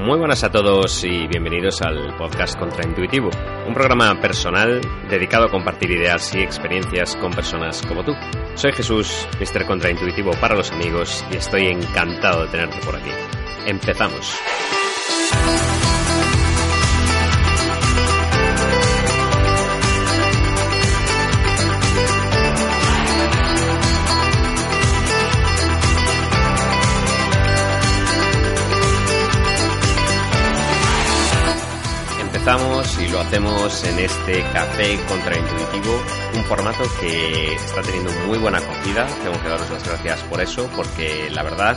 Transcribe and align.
Muy 0.00 0.18
buenas 0.18 0.42
a 0.44 0.50
todos 0.50 1.04
y 1.04 1.26
bienvenidos 1.26 1.82
al 1.82 2.16
podcast 2.16 2.58
Contraintuitivo, 2.58 3.28
un 3.68 3.74
programa 3.74 4.18
personal 4.18 4.80
dedicado 5.10 5.44
a 5.44 5.50
compartir 5.50 5.90
ideas 5.90 6.34
y 6.34 6.38
experiencias 6.38 7.16
con 7.16 7.32
personas 7.34 7.82
como 7.86 8.02
tú. 8.02 8.14
Soy 8.54 8.72
Jesús, 8.72 9.28
Mr. 9.38 9.66
Contraintuitivo 9.66 10.30
para 10.40 10.54
los 10.54 10.72
amigos 10.72 11.22
y 11.30 11.36
estoy 11.36 11.66
encantado 11.66 12.44
de 12.44 12.48
tenerte 12.48 12.78
por 12.78 12.96
aquí. 12.96 13.10
Empezamos. 13.66 14.40
Y 32.40 33.08
lo 33.08 33.20
hacemos 33.20 33.84
en 33.84 33.98
este 33.98 34.42
café 34.54 34.98
contraintuitivo, 35.08 36.02
un 36.34 36.44
formato 36.44 36.84
que 36.98 37.54
está 37.54 37.82
teniendo 37.82 38.10
muy 38.26 38.38
buena 38.38 38.56
acogida. 38.56 39.06
Tengo 39.22 39.40
que 39.42 39.48
daros 39.48 39.70
las 39.70 39.86
gracias 39.86 40.20
por 40.22 40.40
eso, 40.40 40.66
porque 40.74 41.28
la 41.30 41.42
verdad 41.42 41.76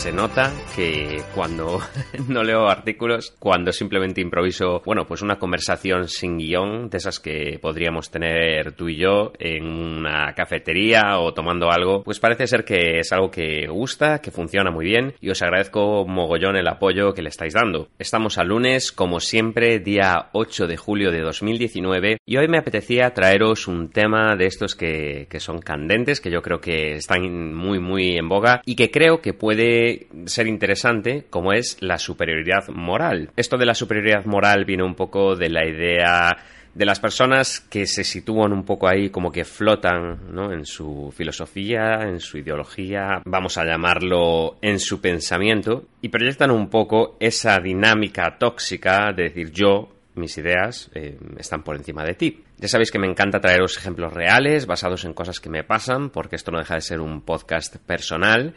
se 0.00 0.12
nota 0.12 0.50
que 0.74 1.22
cuando 1.34 1.78
no 2.28 2.42
leo 2.42 2.68
artículos, 2.68 3.34
cuando 3.38 3.70
simplemente 3.70 4.22
improviso, 4.22 4.80
bueno, 4.86 5.06
pues 5.06 5.20
una 5.20 5.38
conversación 5.38 6.08
sin 6.08 6.38
guion, 6.38 6.88
de 6.88 6.96
esas 6.96 7.20
que 7.20 7.58
podríamos 7.60 8.10
tener 8.10 8.72
tú 8.72 8.88
y 8.88 8.96
yo 8.96 9.34
en 9.38 9.66
una 9.66 10.32
cafetería 10.32 11.18
o 11.18 11.34
tomando 11.34 11.70
algo, 11.70 12.02
pues 12.02 12.18
parece 12.18 12.46
ser 12.46 12.64
que 12.64 13.00
es 13.00 13.12
algo 13.12 13.30
que 13.30 13.66
gusta, 13.68 14.22
que 14.22 14.30
funciona 14.30 14.70
muy 14.70 14.86
bien 14.86 15.12
y 15.20 15.28
os 15.28 15.42
agradezco 15.42 16.06
mogollón 16.06 16.56
el 16.56 16.68
apoyo 16.68 17.12
que 17.12 17.20
le 17.20 17.28
estáis 17.28 17.52
dando. 17.52 17.90
Estamos 17.98 18.38
al 18.38 18.48
lunes, 18.48 18.92
como 18.92 19.20
siempre, 19.20 19.80
día 19.80 20.30
8 20.32 20.66
de 20.66 20.78
julio 20.78 21.10
de 21.10 21.20
2019 21.20 22.16
y 22.24 22.36
hoy 22.38 22.48
me 22.48 22.56
apetecía 22.56 23.12
traeros 23.12 23.68
un 23.68 23.90
tema 23.90 24.34
de 24.34 24.46
estos 24.46 24.74
que, 24.74 25.26
que 25.28 25.40
son 25.40 25.60
candentes, 25.60 26.22
que 26.22 26.30
yo 26.30 26.40
creo 26.40 26.62
que 26.62 26.94
están 26.94 27.52
muy 27.54 27.80
muy 27.80 28.16
en 28.16 28.30
boga 28.30 28.62
y 28.64 28.76
que 28.76 28.90
creo 28.90 29.20
que 29.20 29.34
puede 29.34 29.89
ser 30.26 30.46
interesante, 30.46 31.26
como 31.30 31.52
es 31.52 31.76
la 31.80 31.98
superioridad 31.98 32.68
moral. 32.68 33.30
Esto 33.36 33.56
de 33.56 33.66
la 33.66 33.74
superioridad 33.74 34.24
moral 34.24 34.64
viene 34.64 34.82
un 34.82 34.94
poco 34.94 35.36
de 35.36 35.48
la 35.48 35.66
idea 35.66 36.36
de 36.74 36.84
las 36.84 37.00
personas 37.00 37.60
que 37.60 37.86
se 37.86 38.04
sitúan 38.04 38.52
un 38.52 38.64
poco 38.64 38.88
ahí 38.88 39.10
como 39.10 39.32
que 39.32 39.44
flotan 39.44 40.32
¿no? 40.32 40.52
en 40.52 40.64
su 40.64 41.12
filosofía, 41.16 42.02
en 42.02 42.20
su 42.20 42.38
ideología, 42.38 43.22
vamos 43.24 43.58
a 43.58 43.64
llamarlo 43.64 44.56
en 44.62 44.78
su 44.78 45.00
pensamiento, 45.00 45.86
y 46.00 46.08
proyectan 46.08 46.50
un 46.50 46.68
poco 46.68 47.16
esa 47.18 47.58
dinámica 47.58 48.36
tóxica 48.38 49.12
de 49.12 49.24
decir 49.24 49.50
yo, 49.50 49.88
mis 50.14 50.36
ideas 50.38 50.90
eh, 50.94 51.18
están 51.38 51.62
por 51.62 51.76
encima 51.76 52.04
de 52.04 52.14
ti. 52.14 52.44
Ya 52.58 52.68
sabéis 52.68 52.90
que 52.90 52.98
me 52.98 53.08
encanta 53.08 53.40
traeros 53.40 53.76
ejemplos 53.78 54.12
reales 54.12 54.66
basados 54.66 55.04
en 55.04 55.14
cosas 55.14 55.40
que 55.40 55.48
me 55.48 55.64
pasan, 55.64 56.10
porque 56.10 56.36
esto 56.36 56.50
no 56.50 56.58
deja 56.58 56.74
de 56.74 56.82
ser 56.82 57.00
un 57.00 57.22
podcast 57.22 57.76
personal 57.78 58.54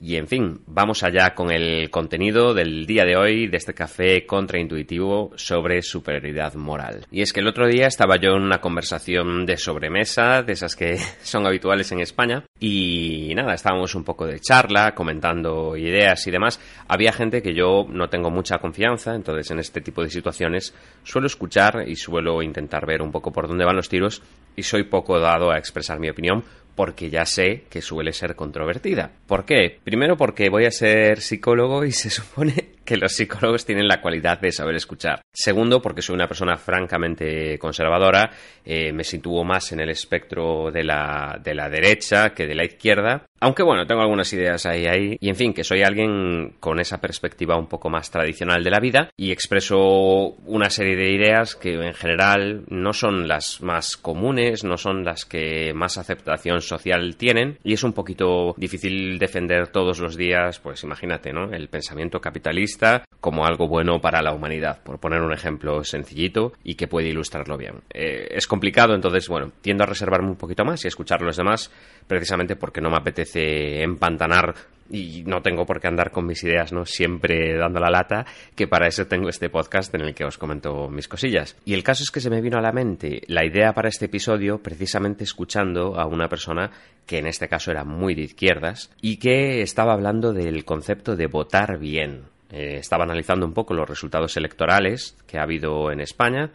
y 0.00 0.16
en 0.16 0.26
fin, 0.26 0.60
vamos 0.66 1.02
allá 1.02 1.34
con 1.34 1.50
el 1.50 1.90
contenido 1.90 2.54
del 2.54 2.86
día 2.86 3.04
de 3.04 3.16
hoy 3.16 3.46
de 3.46 3.56
este 3.56 3.74
café 3.74 4.26
contraintuitivo 4.26 5.32
sobre 5.36 5.82
superioridad 5.82 6.54
moral. 6.54 7.06
Y 7.10 7.22
es 7.22 7.32
que 7.32 7.40
el 7.40 7.48
otro 7.48 7.66
día 7.66 7.86
estaba 7.86 8.16
yo 8.16 8.30
en 8.36 8.42
una 8.42 8.60
conversación 8.60 9.46
de 9.46 9.56
sobremesa, 9.56 10.42
de 10.42 10.52
esas 10.52 10.76
que 10.76 10.98
son 11.22 11.46
habituales 11.46 11.90
en 11.92 12.00
España, 12.00 12.44
y 12.58 13.32
nada, 13.34 13.54
estábamos 13.54 13.94
un 13.94 14.04
poco 14.04 14.26
de 14.26 14.40
charla, 14.40 14.94
comentando 14.94 15.76
ideas 15.76 16.26
y 16.26 16.30
demás. 16.30 16.60
Había 16.88 17.12
gente 17.12 17.42
que 17.42 17.54
yo 17.54 17.86
no 17.88 18.08
tengo 18.08 18.30
mucha 18.30 18.58
confianza, 18.58 19.14
entonces 19.14 19.50
en 19.50 19.58
este 19.58 19.80
tipo 19.80 20.02
de 20.02 20.10
situaciones 20.10 20.74
suelo 21.02 21.26
escuchar 21.26 21.84
y 21.86 21.96
suelo 21.96 22.42
intentar 22.42 22.86
ver 22.86 23.02
un 23.02 23.12
poco 23.12 23.32
por 23.32 23.48
dónde 23.48 23.64
van 23.64 23.76
los 23.76 23.88
tiros 23.88 24.22
y 24.56 24.62
soy 24.62 24.84
poco 24.84 25.18
dado 25.18 25.50
a 25.50 25.58
expresar 25.58 25.98
mi 25.98 26.08
opinión 26.08 26.44
porque 26.74 27.10
ya 27.10 27.24
sé 27.24 27.64
que 27.70 27.82
suele 27.82 28.12
ser 28.12 28.34
controvertida. 28.34 29.10
¿Por 29.26 29.44
qué? 29.44 29.78
Primero 29.82 30.16
porque 30.16 30.48
voy 30.50 30.64
a 30.66 30.70
ser 30.70 31.20
psicólogo 31.20 31.84
y 31.84 31.92
se 31.92 32.10
supone 32.10 32.74
que 32.84 32.96
los 32.96 33.14
psicólogos 33.14 33.64
tienen 33.64 33.88
la 33.88 34.00
cualidad 34.00 34.38
de 34.40 34.52
saber 34.52 34.76
escuchar. 34.76 35.22
Segundo, 35.32 35.80
porque 35.80 36.02
soy 36.02 36.14
una 36.14 36.28
persona 36.28 36.56
francamente 36.56 37.58
conservadora, 37.58 38.30
eh, 38.64 38.92
me 38.92 39.04
sitúo 39.04 39.42
más 39.44 39.72
en 39.72 39.80
el 39.80 39.90
espectro 39.90 40.70
de 40.70 40.84
la, 40.84 41.40
de 41.42 41.54
la 41.54 41.68
derecha 41.68 42.30
que 42.30 42.46
de 42.46 42.54
la 42.54 42.64
izquierda. 42.64 43.24
Aunque 43.44 43.62
bueno, 43.62 43.86
tengo 43.86 44.00
algunas 44.00 44.32
ideas 44.32 44.64
ahí, 44.64 44.86
ahí. 44.86 45.18
Y 45.20 45.28
en 45.28 45.36
fin, 45.36 45.52
que 45.52 45.64
soy 45.64 45.82
alguien 45.82 46.54
con 46.60 46.80
esa 46.80 47.02
perspectiva 47.02 47.58
un 47.58 47.66
poco 47.66 47.90
más 47.90 48.10
tradicional 48.10 48.64
de 48.64 48.70
la 48.70 48.80
vida 48.80 49.10
y 49.18 49.32
expreso 49.32 50.28
una 50.46 50.70
serie 50.70 50.96
de 50.96 51.12
ideas 51.12 51.54
que 51.54 51.74
en 51.74 51.92
general 51.92 52.64
no 52.68 52.94
son 52.94 53.28
las 53.28 53.60
más 53.60 53.98
comunes, 53.98 54.64
no 54.64 54.78
son 54.78 55.04
las 55.04 55.26
que 55.26 55.74
más 55.74 55.98
aceptación 55.98 56.62
social 56.62 57.16
tienen. 57.16 57.58
Y 57.62 57.74
es 57.74 57.84
un 57.84 57.92
poquito 57.92 58.54
difícil 58.56 59.18
defender 59.18 59.68
todos 59.68 60.00
los 60.00 60.16
días, 60.16 60.58
pues 60.60 60.82
imagínate, 60.82 61.30
¿no? 61.34 61.52
El 61.52 61.68
pensamiento 61.68 62.22
capitalista 62.22 63.04
como 63.20 63.44
algo 63.44 63.68
bueno 63.68 64.00
para 64.00 64.22
la 64.22 64.32
humanidad, 64.32 64.82
por 64.82 64.98
poner 65.00 65.20
un 65.20 65.34
ejemplo 65.34 65.84
sencillito 65.84 66.54
y 66.62 66.76
que 66.76 66.88
puede 66.88 67.08
ilustrarlo 67.08 67.58
bien. 67.58 67.82
Eh, 67.92 68.26
es 68.30 68.46
complicado, 68.46 68.94
entonces, 68.94 69.28
bueno, 69.28 69.52
tiendo 69.60 69.84
a 69.84 69.86
reservarme 69.86 70.28
un 70.28 70.36
poquito 70.36 70.64
más 70.64 70.82
y 70.84 70.88
escuchar 70.88 71.20
a 71.22 71.26
los 71.26 71.36
demás, 71.36 71.70
precisamente 72.06 72.56
porque 72.56 72.80
no 72.80 72.88
me 72.88 72.96
apetece 72.96 73.33
empantanar 73.36 74.54
y 74.90 75.24
no 75.26 75.42
tengo 75.42 75.66
por 75.66 75.80
qué 75.80 75.88
andar 75.88 76.10
con 76.10 76.26
mis 76.26 76.42
ideas, 76.44 76.72
¿no? 76.72 76.84
Siempre 76.84 77.56
dando 77.56 77.80
la 77.80 77.90
lata, 77.90 78.26
que 78.54 78.68
para 78.68 78.86
eso 78.86 79.06
tengo 79.06 79.28
este 79.28 79.50
podcast 79.50 79.94
en 79.94 80.02
el 80.02 80.14
que 80.14 80.24
os 80.24 80.38
comento 80.38 80.88
mis 80.88 81.08
cosillas. 81.08 81.56
Y 81.64 81.74
el 81.74 81.82
caso 81.82 82.02
es 82.02 82.10
que 82.10 82.20
se 82.20 82.30
me 82.30 82.40
vino 82.40 82.58
a 82.58 82.62
la 82.62 82.72
mente 82.72 83.22
la 83.26 83.44
idea 83.44 83.72
para 83.72 83.88
este 83.88 84.06
episodio 84.06 84.58
precisamente 84.58 85.24
escuchando 85.24 85.98
a 85.98 86.06
una 86.06 86.28
persona 86.28 86.70
que 87.06 87.18
en 87.18 87.26
este 87.26 87.48
caso 87.48 87.70
era 87.70 87.84
muy 87.84 88.14
de 88.14 88.22
izquierdas 88.22 88.90
y 89.00 89.16
que 89.16 89.62
estaba 89.62 89.92
hablando 89.92 90.32
del 90.32 90.64
concepto 90.64 91.16
de 91.16 91.26
votar 91.26 91.78
bien. 91.78 92.22
Eh, 92.50 92.76
estaba 92.78 93.04
analizando 93.04 93.46
un 93.46 93.54
poco 93.54 93.74
los 93.74 93.88
resultados 93.88 94.36
electorales 94.36 95.16
que 95.26 95.38
ha 95.38 95.42
habido 95.42 95.90
en 95.90 96.00
España 96.00 96.50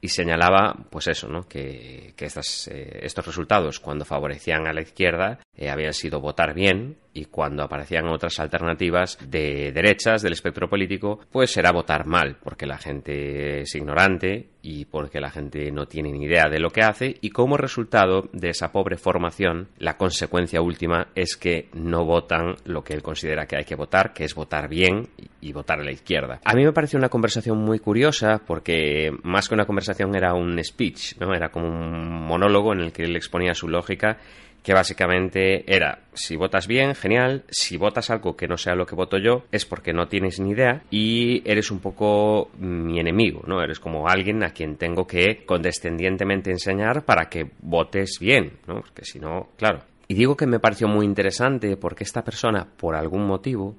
y 0.00 0.08
señalaba, 0.08 0.76
pues 0.90 1.08
eso, 1.08 1.28
¿no? 1.28 1.48
que, 1.48 2.14
que 2.16 2.26
eh, 2.26 3.00
estos 3.02 3.26
resultados, 3.26 3.80
cuando 3.80 4.04
favorecían 4.04 4.66
a 4.66 4.72
la 4.72 4.82
izquierda, 4.82 5.40
eh, 5.56 5.70
habían 5.70 5.92
sido 5.92 6.20
votar 6.20 6.54
bien 6.54 6.96
y 7.18 7.24
cuando 7.24 7.64
aparecían 7.64 8.06
otras 8.06 8.38
alternativas 8.38 9.18
de 9.28 9.72
derechas 9.72 10.22
del 10.22 10.34
espectro 10.34 10.68
político, 10.68 11.18
pues 11.32 11.56
era 11.56 11.72
votar 11.72 12.06
mal, 12.06 12.36
porque 12.42 12.66
la 12.66 12.78
gente 12.78 13.62
es 13.62 13.74
ignorante 13.74 14.50
y 14.62 14.84
porque 14.84 15.20
la 15.20 15.30
gente 15.30 15.70
no 15.72 15.86
tiene 15.86 16.12
ni 16.12 16.24
idea 16.24 16.48
de 16.48 16.60
lo 16.60 16.70
que 16.70 16.82
hace 16.82 17.16
y 17.20 17.30
como 17.30 17.56
resultado 17.56 18.28
de 18.32 18.50
esa 18.50 18.70
pobre 18.70 18.96
formación, 18.96 19.68
la 19.78 19.96
consecuencia 19.96 20.60
última 20.60 21.08
es 21.14 21.36
que 21.36 21.68
no 21.72 22.04
votan 22.04 22.56
lo 22.64 22.84
que 22.84 22.94
él 22.94 23.02
considera 23.02 23.46
que 23.46 23.56
hay 23.56 23.64
que 23.64 23.74
votar, 23.74 24.12
que 24.12 24.24
es 24.24 24.34
votar 24.34 24.68
bien 24.68 25.08
y 25.40 25.52
votar 25.52 25.80
a 25.80 25.84
la 25.84 25.92
izquierda. 25.92 26.40
A 26.44 26.54
mí 26.54 26.64
me 26.64 26.72
pareció 26.72 26.98
una 26.98 27.08
conversación 27.08 27.58
muy 27.58 27.80
curiosa 27.80 28.42
porque 28.46 29.10
más 29.22 29.48
que 29.48 29.54
una 29.54 29.66
conversación 29.66 30.14
era 30.14 30.34
un 30.34 30.62
speech, 30.62 31.16
¿no? 31.18 31.34
Era 31.34 31.50
como 31.50 31.66
un 31.66 32.26
monólogo 32.26 32.72
en 32.72 32.80
el 32.80 32.92
que 32.92 33.04
él 33.04 33.16
exponía 33.16 33.54
su 33.54 33.68
lógica 33.68 34.18
que 34.62 34.74
básicamente 34.74 35.64
era, 35.72 36.00
si 36.12 36.36
votas 36.36 36.66
bien, 36.66 36.94
genial, 36.94 37.44
si 37.48 37.76
votas 37.76 38.10
algo 38.10 38.36
que 38.36 38.48
no 38.48 38.56
sea 38.56 38.74
lo 38.74 38.86
que 38.86 38.94
voto 38.94 39.18
yo, 39.18 39.44
es 39.50 39.64
porque 39.64 39.92
no 39.92 40.08
tienes 40.08 40.40
ni 40.40 40.50
idea 40.50 40.82
y 40.90 41.42
eres 41.48 41.70
un 41.70 41.80
poco 41.80 42.50
mi 42.58 43.00
enemigo, 43.00 43.42
¿no? 43.46 43.62
Eres 43.62 43.80
como 43.80 44.08
alguien 44.08 44.42
a 44.42 44.50
quien 44.50 44.76
tengo 44.76 45.06
que 45.06 45.44
condescendientemente 45.46 46.50
enseñar 46.50 47.04
para 47.04 47.28
que 47.28 47.50
votes 47.60 48.18
bien, 48.20 48.58
¿no? 48.66 48.80
Porque 48.80 49.04
si 49.04 49.18
no, 49.18 49.48
claro. 49.56 49.80
Y 50.08 50.14
digo 50.14 50.36
que 50.36 50.46
me 50.46 50.58
pareció 50.58 50.88
muy 50.88 51.04
interesante 51.04 51.76
porque 51.76 52.04
esta 52.04 52.24
persona, 52.24 52.66
por 52.76 52.94
algún 52.94 53.26
motivo, 53.26 53.76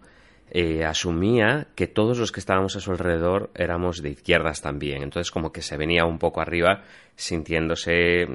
eh, 0.52 0.84
asumía 0.84 1.68
que 1.76 1.88
todos 1.88 2.18
los 2.18 2.32
que 2.32 2.40
estábamos 2.40 2.76
a 2.76 2.80
su 2.80 2.92
alrededor 2.92 3.52
éramos 3.56 4.02
de 4.02 4.10
izquierdas 4.10 4.62
también. 4.62 5.04
Entonces 5.04 5.32
como 5.32 5.52
que 5.52 5.62
se 5.62 5.78
venía 5.78 6.06
un 6.06 6.18
poco 6.18 6.42
arriba 6.42 6.84
sintiéndose 7.20 8.26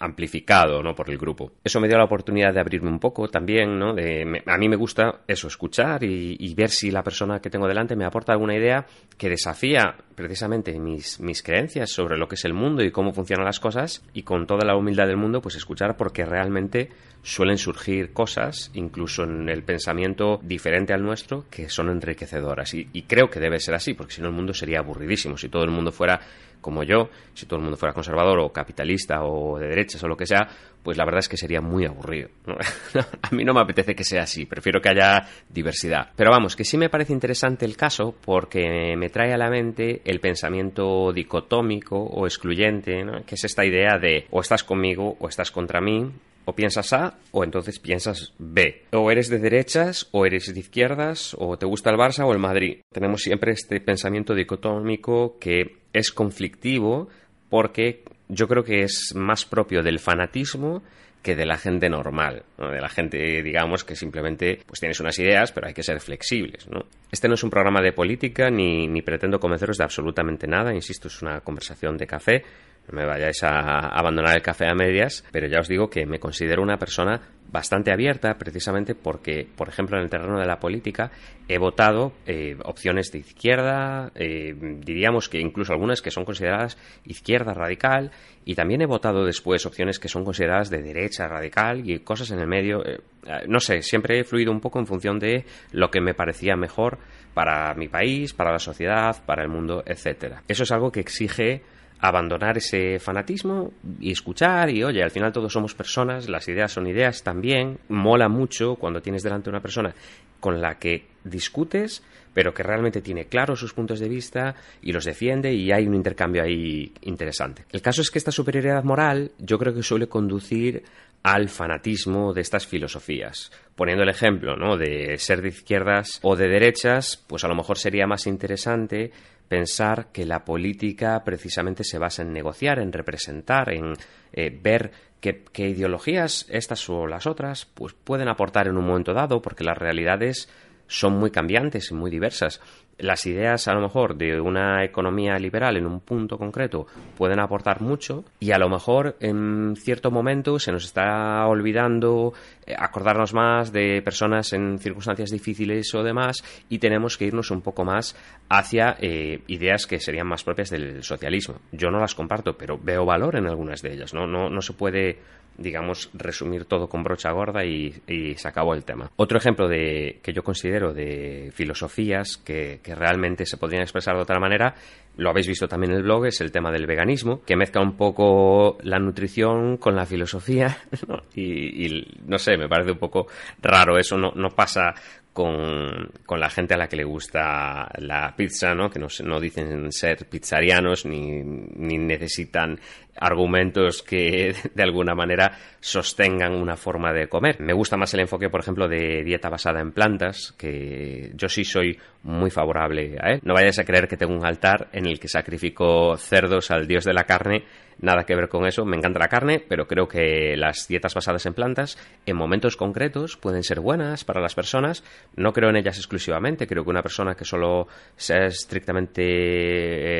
amplificado 0.00 0.82
¿no? 0.82 0.96
por 0.96 1.08
el 1.08 1.16
grupo. 1.16 1.52
Eso 1.62 1.80
me 1.80 1.86
dio 1.86 1.96
la 1.96 2.04
oportunidad 2.04 2.52
de 2.52 2.58
abrirme 2.58 2.90
un 2.90 2.98
poco 2.98 3.28
también, 3.28 3.78
¿no? 3.78 3.94
De, 3.94 4.42
a 4.44 4.58
mí 4.58 4.68
me 4.68 4.74
gusta 4.74 5.20
eso, 5.28 5.46
escuchar 5.46 6.02
y, 6.02 6.52
ver 6.54 6.70
si 6.70 6.90
la 6.90 7.04
persona 7.04 7.40
que 7.40 7.50
tengo 7.50 7.68
delante 7.68 7.94
me 7.94 8.04
aporta 8.04 8.32
alguna 8.32 8.56
idea 8.56 8.84
que 9.16 9.28
desafía 9.28 9.94
precisamente 10.14 10.78
mis, 10.78 11.20
mis 11.20 11.42
creencias 11.42 11.90
sobre 11.90 12.18
lo 12.18 12.28
que 12.28 12.34
es 12.34 12.44
el 12.44 12.52
mundo 12.52 12.82
y 12.82 12.90
cómo 12.90 13.12
funcionan 13.12 13.46
las 13.46 13.60
cosas 13.60 14.04
y 14.12 14.22
con 14.22 14.46
toda 14.46 14.66
la 14.66 14.76
humildad 14.76 15.06
del 15.06 15.16
mundo 15.16 15.40
pues 15.40 15.54
escuchar 15.54 15.96
porque 15.96 16.24
realmente 16.24 16.90
suelen 17.22 17.58
surgir 17.58 18.12
cosas, 18.12 18.70
incluso 18.74 19.22
en 19.22 19.48
el 19.48 19.62
pensamiento 19.62 20.40
diferente 20.42 20.92
al 20.92 21.02
nuestro, 21.02 21.44
que 21.50 21.61
son 21.68 21.90
enriquecedoras. 21.90 22.74
Y, 22.74 23.02
creo 23.02 23.28
que 23.28 23.40
debe 23.40 23.60
ser 23.60 23.74
así, 23.74 23.94
porque 23.94 24.14
si 24.14 24.22
no 24.22 24.28
el 24.28 24.34
mundo 24.34 24.54
sería 24.54 24.78
aburridísimo. 24.78 25.36
Si 25.36 25.48
todo 25.48 25.64
el 25.64 25.70
mundo 25.70 25.92
fuera 25.92 26.20
como 26.60 26.84
yo, 26.84 27.10
si 27.34 27.46
todo 27.46 27.58
el 27.58 27.62
mundo 27.62 27.76
fuera 27.76 27.92
conservador 27.92 28.38
o 28.38 28.52
capitalista 28.52 29.24
o 29.24 29.58
de 29.58 29.66
derechas 29.66 30.02
o 30.04 30.08
lo 30.08 30.16
que 30.16 30.26
sea, 30.26 30.48
pues 30.82 30.96
la 30.96 31.04
verdad 31.04 31.18
es 31.18 31.28
que 31.28 31.36
sería 31.36 31.60
muy 31.60 31.84
aburrido. 31.84 32.28
a 33.22 33.34
mí 33.34 33.44
no 33.44 33.52
me 33.52 33.60
apetece 33.60 33.94
que 33.94 34.04
sea 34.04 34.22
así, 34.22 34.46
prefiero 34.46 34.80
que 34.80 34.88
haya 34.88 35.26
diversidad. 35.48 36.10
Pero 36.16 36.30
vamos, 36.30 36.54
que 36.54 36.64
sí 36.64 36.78
me 36.78 36.88
parece 36.88 37.12
interesante 37.12 37.64
el 37.64 37.76
caso 37.76 38.14
porque 38.24 38.94
me 38.96 39.10
trae 39.10 39.32
a 39.32 39.38
la 39.38 39.50
mente 39.50 40.02
el 40.04 40.20
pensamiento 40.20 41.12
dicotómico 41.12 41.96
o 41.96 42.26
excluyente, 42.26 43.04
que 43.26 43.34
es 43.34 43.44
esta 43.44 43.64
idea 43.64 43.98
de 43.98 44.26
o 44.30 44.40
estás 44.40 44.62
conmigo 44.62 45.16
o 45.18 45.28
estás 45.28 45.50
contra 45.50 45.80
mí, 45.80 46.10
o 46.44 46.54
piensas 46.54 46.92
A 46.92 47.18
o 47.30 47.44
entonces 47.44 47.78
piensas 47.78 48.32
B. 48.38 48.84
O 48.92 49.10
eres 49.10 49.28
de 49.28 49.38
derechas 49.38 50.08
o 50.12 50.26
eres 50.26 50.52
de 50.52 50.60
izquierdas 50.60 51.36
o 51.38 51.56
te 51.56 51.66
gusta 51.66 51.90
el 51.90 51.96
Barça 51.96 52.24
o 52.24 52.32
el 52.32 52.38
Madrid. 52.38 52.80
Tenemos 52.92 53.22
siempre 53.22 53.52
este 53.52 53.80
pensamiento 53.80 54.34
dicotómico 54.34 55.38
que 55.38 55.76
es 55.92 56.12
conflictivo 56.12 57.08
porque 57.48 58.02
yo 58.28 58.48
creo 58.48 58.64
que 58.64 58.82
es 58.82 59.12
más 59.14 59.44
propio 59.44 59.82
del 59.82 59.98
fanatismo 59.98 60.82
que 61.22 61.36
de 61.36 61.46
la 61.46 61.56
gente 61.56 61.88
normal, 61.88 62.42
de 62.58 62.80
la 62.80 62.88
gente, 62.88 63.42
digamos, 63.42 63.84
que 63.84 63.94
simplemente 63.94 64.58
pues 64.66 64.80
tienes 64.80 64.98
unas 64.98 65.16
ideas, 65.18 65.52
pero 65.52 65.68
hay 65.68 65.74
que 65.74 65.84
ser 65.84 66.00
flexibles. 66.00 66.68
¿no? 66.68 66.86
Este 67.10 67.28
no 67.28 67.34
es 67.34 67.44
un 67.44 67.50
programa 67.50 67.80
de 67.80 67.92
política 67.92 68.50
ni, 68.50 68.88
ni 68.88 69.02
pretendo 69.02 69.38
convenceros 69.38 69.78
de 69.78 69.84
absolutamente 69.84 70.48
nada, 70.48 70.74
insisto, 70.74 71.08
es 71.08 71.22
una 71.22 71.40
conversación 71.40 71.96
de 71.96 72.06
café 72.06 72.42
no 72.88 72.98
me 72.98 73.06
vayáis 73.06 73.42
a 73.42 73.88
abandonar 73.88 74.36
el 74.36 74.42
café 74.42 74.66
a 74.66 74.74
medias, 74.74 75.24
pero 75.32 75.46
ya 75.46 75.60
os 75.60 75.68
digo 75.68 75.88
que 75.88 76.06
me 76.06 76.18
considero 76.18 76.62
una 76.62 76.78
persona 76.78 77.20
bastante 77.52 77.92
abierta 77.92 78.38
precisamente 78.38 78.94
porque, 78.94 79.46
por 79.56 79.68
ejemplo, 79.68 79.96
en 79.98 80.04
el 80.04 80.10
terreno 80.10 80.40
de 80.40 80.46
la 80.46 80.58
política 80.58 81.10
he 81.48 81.58
votado 81.58 82.12
eh, 82.26 82.56
opciones 82.64 83.12
de 83.12 83.18
izquierda, 83.18 84.10
eh, 84.14 84.54
diríamos 84.80 85.28
que 85.28 85.38
incluso 85.38 85.72
algunas 85.72 86.00
que 86.00 86.10
son 86.10 86.24
consideradas 86.24 86.78
izquierda 87.04 87.52
radical, 87.52 88.10
y 88.44 88.54
también 88.54 88.80
he 88.80 88.86
votado 88.86 89.24
después 89.24 89.66
opciones 89.66 89.98
que 89.98 90.08
son 90.08 90.24
consideradas 90.24 90.70
de 90.70 90.82
derecha 90.82 91.28
radical 91.28 91.88
y 91.88 91.98
cosas 92.00 92.30
en 92.30 92.40
el 92.40 92.46
medio. 92.46 92.84
Eh, 92.84 93.00
no 93.46 93.60
sé, 93.60 93.82
siempre 93.82 94.18
he 94.18 94.24
fluido 94.24 94.50
un 94.50 94.60
poco 94.60 94.78
en 94.78 94.86
función 94.86 95.18
de 95.18 95.44
lo 95.72 95.90
que 95.90 96.00
me 96.00 96.14
parecía 96.14 96.56
mejor 96.56 96.98
para 97.34 97.74
mi 97.74 97.88
país, 97.88 98.32
para 98.32 98.50
la 98.50 98.58
sociedad, 98.58 99.22
para 99.26 99.42
el 99.42 99.48
mundo, 99.48 99.82
etcétera. 99.86 100.42
Eso 100.48 100.62
es 100.62 100.72
algo 100.72 100.90
que 100.90 101.00
exige 101.00 101.62
abandonar 102.02 102.58
ese 102.58 102.98
fanatismo 102.98 103.72
y 104.00 104.10
escuchar 104.10 104.68
y 104.70 104.82
oye, 104.82 105.04
al 105.04 105.12
final 105.12 105.32
todos 105.32 105.52
somos 105.52 105.72
personas, 105.72 106.28
las 106.28 106.48
ideas 106.48 106.72
son 106.72 106.88
ideas 106.88 107.22
también, 107.22 107.78
mola 107.88 108.28
mucho 108.28 108.74
cuando 108.74 109.00
tienes 109.00 109.22
delante 109.22 109.48
una 109.48 109.60
persona 109.60 109.94
con 110.40 110.60
la 110.60 110.80
que 110.80 111.06
discutes, 111.22 112.02
pero 112.34 112.52
que 112.52 112.64
realmente 112.64 113.02
tiene 113.02 113.26
claros 113.26 113.60
sus 113.60 113.72
puntos 113.72 114.00
de 114.00 114.08
vista 114.08 114.56
y 114.82 114.90
los 114.90 115.04
defiende 115.04 115.54
y 115.54 115.70
hay 115.70 115.86
un 115.86 115.94
intercambio 115.94 116.42
ahí 116.42 116.92
interesante. 117.02 117.66
El 117.70 117.82
caso 117.82 118.02
es 118.02 118.10
que 118.10 118.18
esta 118.18 118.32
superioridad 118.32 118.82
moral 118.82 119.30
yo 119.38 119.56
creo 119.56 119.72
que 119.72 119.84
suele 119.84 120.08
conducir 120.08 120.82
al 121.22 121.48
fanatismo 121.48 122.32
de 122.32 122.40
estas 122.40 122.66
filosofías. 122.66 123.52
Poniendo 123.76 124.02
el 124.02 124.08
ejemplo 124.08 124.56
¿no? 124.56 124.76
de 124.76 125.18
ser 125.18 125.40
de 125.40 125.50
izquierdas 125.50 126.18
o 126.22 126.34
de 126.34 126.48
derechas, 126.48 127.22
pues 127.28 127.44
a 127.44 127.48
lo 127.48 127.54
mejor 127.54 127.78
sería 127.78 128.08
más 128.08 128.26
interesante 128.26 129.12
pensar 129.52 130.06
que 130.12 130.24
la 130.24 130.46
política 130.46 131.22
precisamente 131.24 131.84
se 131.84 131.98
basa 131.98 132.22
en 132.22 132.32
negociar, 132.32 132.78
en 132.78 132.90
representar, 132.90 133.70
en 133.70 133.92
eh, 134.32 134.48
ver 134.62 134.92
qué, 135.20 135.44
ideologías, 135.68 136.46
estas 136.48 136.88
o 136.88 137.06
las 137.06 137.26
otras, 137.26 137.66
pues 137.66 137.92
pueden 137.92 138.28
aportar 138.28 138.66
en 138.66 138.78
un 138.78 138.86
momento 138.86 139.12
dado, 139.12 139.42
porque 139.42 139.62
las 139.62 139.76
realidades 139.76 140.48
son 140.86 141.18
muy 141.18 141.30
cambiantes 141.30 141.90
y 141.90 141.94
muy 141.94 142.10
diversas 142.10 142.60
las 143.02 143.26
ideas 143.26 143.66
a 143.68 143.74
lo 143.74 143.80
mejor 143.80 144.16
de 144.16 144.40
una 144.40 144.84
economía 144.84 145.36
liberal 145.36 145.76
en 145.76 145.86
un 145.86 146.00
punto 146.00 146.38
concreto 146.38 146.86
pueden 147.16 147.40
aportar 147.40 147.80
mucho 147.80 148.24
y 148.38 148.52
a 148.52 148.58
lo 148.58 148.68
mejor 148.68 149.16
en 149.20 149.74
cierto 149.76 150.10
momento 150.10 150.58
se 150.58 150.72
nos 150.72 150.84
está 150.84 151.46
olvidando 151.46 152.32
eh, 152.64 152.74
acordarnos 152.76 153.34
más 153.34 153.72
de 153.72 154.02
personas 154.02 154.52
en 154.52 154.78
circunstancias 154.78 155.30
difíciles 155.30 155.92
o 155.94 156.02
demás 156.02 156.44
y 156.68 156.78
tenemos 156.78 157.16
que 157.18 157.26
irnos 157.26 157.50
un 157.50 157.62
poco 157.62 157.84
más 157.84 158.16
hacia 158.48 158.96
eh, 159.00 159.42
ideas 159.48 159.86
que 159.86 159.98
serían 159.98 160.28
más 160.28 160.44
propias 160.44 160.70
del 160.70 161.02
socialismo. 161.02 161.56
Yo 161.72 161.90
no 161.90 161.98
las 161.98 162.14
comparto, 162.14 162.56
pero 162.56 162.78
veo 162.78 163.04
valor 163.04 163.36
en 163.36 163.46
algunas 163.46 163.82
de 163.82 163.94
ellas. 163.94 164.14
No, 164.14 164.26
no, 164.26 164.48
no 164.48 164.60
se 164.60 164.74
puede 164.74 165.18
digamos, 165.56 166.10
resumir 166.14 166.64
todo 166.64 166.88
con 166.88 167.02
brocha 167.02 167.30
gorda 167.32 167.64
y, 167.64 167.92
se 168.36 168.48
acabó 168.48 168.74
el 168.74 168.84
tema. 168.84 169.10
Otro 169.16 169.38
ejemplo 169.38 169.68
de, 169.68 170.20
que 170.22 170.32
yo 170.32 170.42
considero 170.42 170.92
de 170.92 171.50
filosofías 171.54 172.36
que, 172.38 172.80
realmente 172.84 173.46
se 173.46 173.56
podrían 173.56 173.82
expresar 173.82 174.14
de 174.16 174.22
otra 174.22 174.38
manera, 174.38 174.74
lo 175.16 175.30
habéis 175.30 175.46
visto 175.46 175.68
también 175.68 175.92
en 175.92 175.98
el 175.98 176.02
blog, 176.04 176.26
es 176.26 176.40
el 176.40 176.52
tema 176.52 176.70
del 176.70 176.86
veganismo, 176.86 177.42
que 177.44 177.56
mezcla 177.56 177.82
un 177.82 177.96
poco 177.96 178.78
la 178.82 178.98
nutrición 178.98 179.76
con 179.76 179.94
la 179.94 180.06
filosofía, 180.06 180.78
y, 181.34 182.06
no 182.26 182.38
sé, 182.38 182.56
me 182.56 182.68
parece 182.68 182.92
un 182.92 182.98
poco 182.98 183.26
raro, 183.60 183.98
eso 183.98 184.16
no, 184.16 184.32
no 184.34 184.50
pasa 184.50 184.94
con, 185.32 186.10
con, 186.26 186.40
la 186.40 186.50
gente 186.50 186.74
a 186.74 186.76
la 186.76 186.88
que 186.88 186.96
le 186.96 187.04
gusta 187.04 187.88
la 187.98 188.34
pizza, 188.36 188.74
¿no? 188.74 188.90
que 188.90 188.98
no, 188.98 189.06
no 189.24 189.40
dicen 189.40 189.90
ser 189.90 190.26
pizzarianos 190.26 191.06
ni, 191.06 191.42
ni, 191.42 191.96
necesitan 191.98 192.78
argumentos 193.16 194.02
que 194.02 194.54
de 194.74 194.82
alguna 194.82 195.14
manera 195.14 195.58
sostengan 195.80 196.54
una 196.54 196.76
forma 196.76 197.12
de 197.12 197.28
comer. 197.28 197.60
Me 197.60 197.72
gusta 197.72 197.96
más 197.96 198.12
el 198.14 198.20
enfoque, 198.20 198.48
por 198.48 198.60
ejemplo, 198.60 198.88
de 198.88 199.22
dieta 199.24 199.48
basada 199.48 199.80
en 199.80 199.92
plantas, 199.92 200.54
que 200.56 201.32
yo 201.34 201.48
sí 201.48 201.64
soy 201.64 201.98
muy 202.22 202.50
favorable 202.50 203.16
a 203.20 203.32
él. 203.32 203.40
No 203.44 203.54
vayáis 203.54 203.78
a 203.78 203.84
creer 203.84 204.08
que 204.08 204.16
tengo 204.16 204.34
un 204.34 204.46
altar 204.46 204.88
en 204.92 205.06
el 205.06 205.18
que 205.18 205.28
sacrifico 205.28 206.16
cerdos 206.16 206.70
al 206.70 206.86
dios 206.86 207.04
de 207.04 207.14
la 207.14 207.24
carne 207.24 207.64
nada 208.02 208.24
que 208.24 208.34
ver 208.34 208.48
con 208.48 208.66
eso. 208.66 208.84
Me 208.84 208.96
encanta 208.96 209.18
la 209.18 209.28
carne, 209.28 209.64
pero 209.66 209.86
creo 209.86 210.06
que 210.06 210.56
las 210.56 210.86
dietas 210.88 211.14
basadas 211.14 211.46
en 211.46 211.54
plantas 211.54 211.96
en 212.26 212.36
momentos 212.36 212.76
concretos 212.76 213.36
pueden 213.36 213.62
ser 213.62 213.80
buenas 213.80 214.24
para 214.24 214.40
las 214.40 214.54
personas. 214.54 215.02
No 215.36 215.52
creo 215.52 215.70
en 215.70 215.76
ellas 215.76 215.96
exclusivamente. 215.96 216.66
Creo 216.66 216.84
que 216.84 216.90
una 216.90 217.02
persona 217.02 217.34
que 217.34 217.44
solo 217.44 217.88
sea 218.16 218.46
estrictamente 218.46 219.22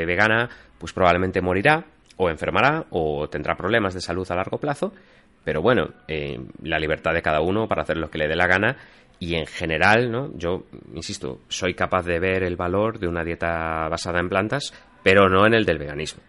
eh, 0.02 0.06
vegana, 0.06 0.48
pues 0.78 0.92
probablemente 0.92 1.40
morirá 1.40 1.84
o 2.16 2.30
enfermará 2.30 2.86
o 2.90 3.28
tendrá 3.28 3.56
problemas 3.56 3.94
de 3.94 4.00
salud 4.00 4.30
a 4.30 4.36
largo 4.36 4.58
plazo. 4.58 4.92
Pero 5.44 5.60
bueno, 5.60 5.88
eh, 6.06 6.38
la 6.62 6.78
libertad 6.78 7.12
de 7.12 7.22
cada 7.22 7.40
uno 7.40 7.66
para 7.66 7.82
hacer 7.82 7.96
lo 7.96 8.10
que 8.10 8.18
le 8.18 8.28
dé 8.28 8.36
la 8.36 8.46
gana 8.46 8.76
y 9.18 9.34
en 9.34 9.46
general, 9.46 10.10
¿no? 10.10 10.30
Yo, 10.36 10.64
insisto, 10.94 11.40
soy 11.48 11.74
capaz 11.74 12.04
de 12.04 12.18
ver 12.18 12.42
el 12.42 12.56
valor 12.56 12.98
de 12.98 13.08
una 13.08 13.24
dieta 13.24 13.88
basada 13.88 14.20
en 14.20 14.28
plantas, 14.28 14.72
pero 15.02 15.28
no 15.28 15.46
en 15.46 15.54
el 15.54 15.64
del 15.64 15.78
veganismo. 15.78 16.22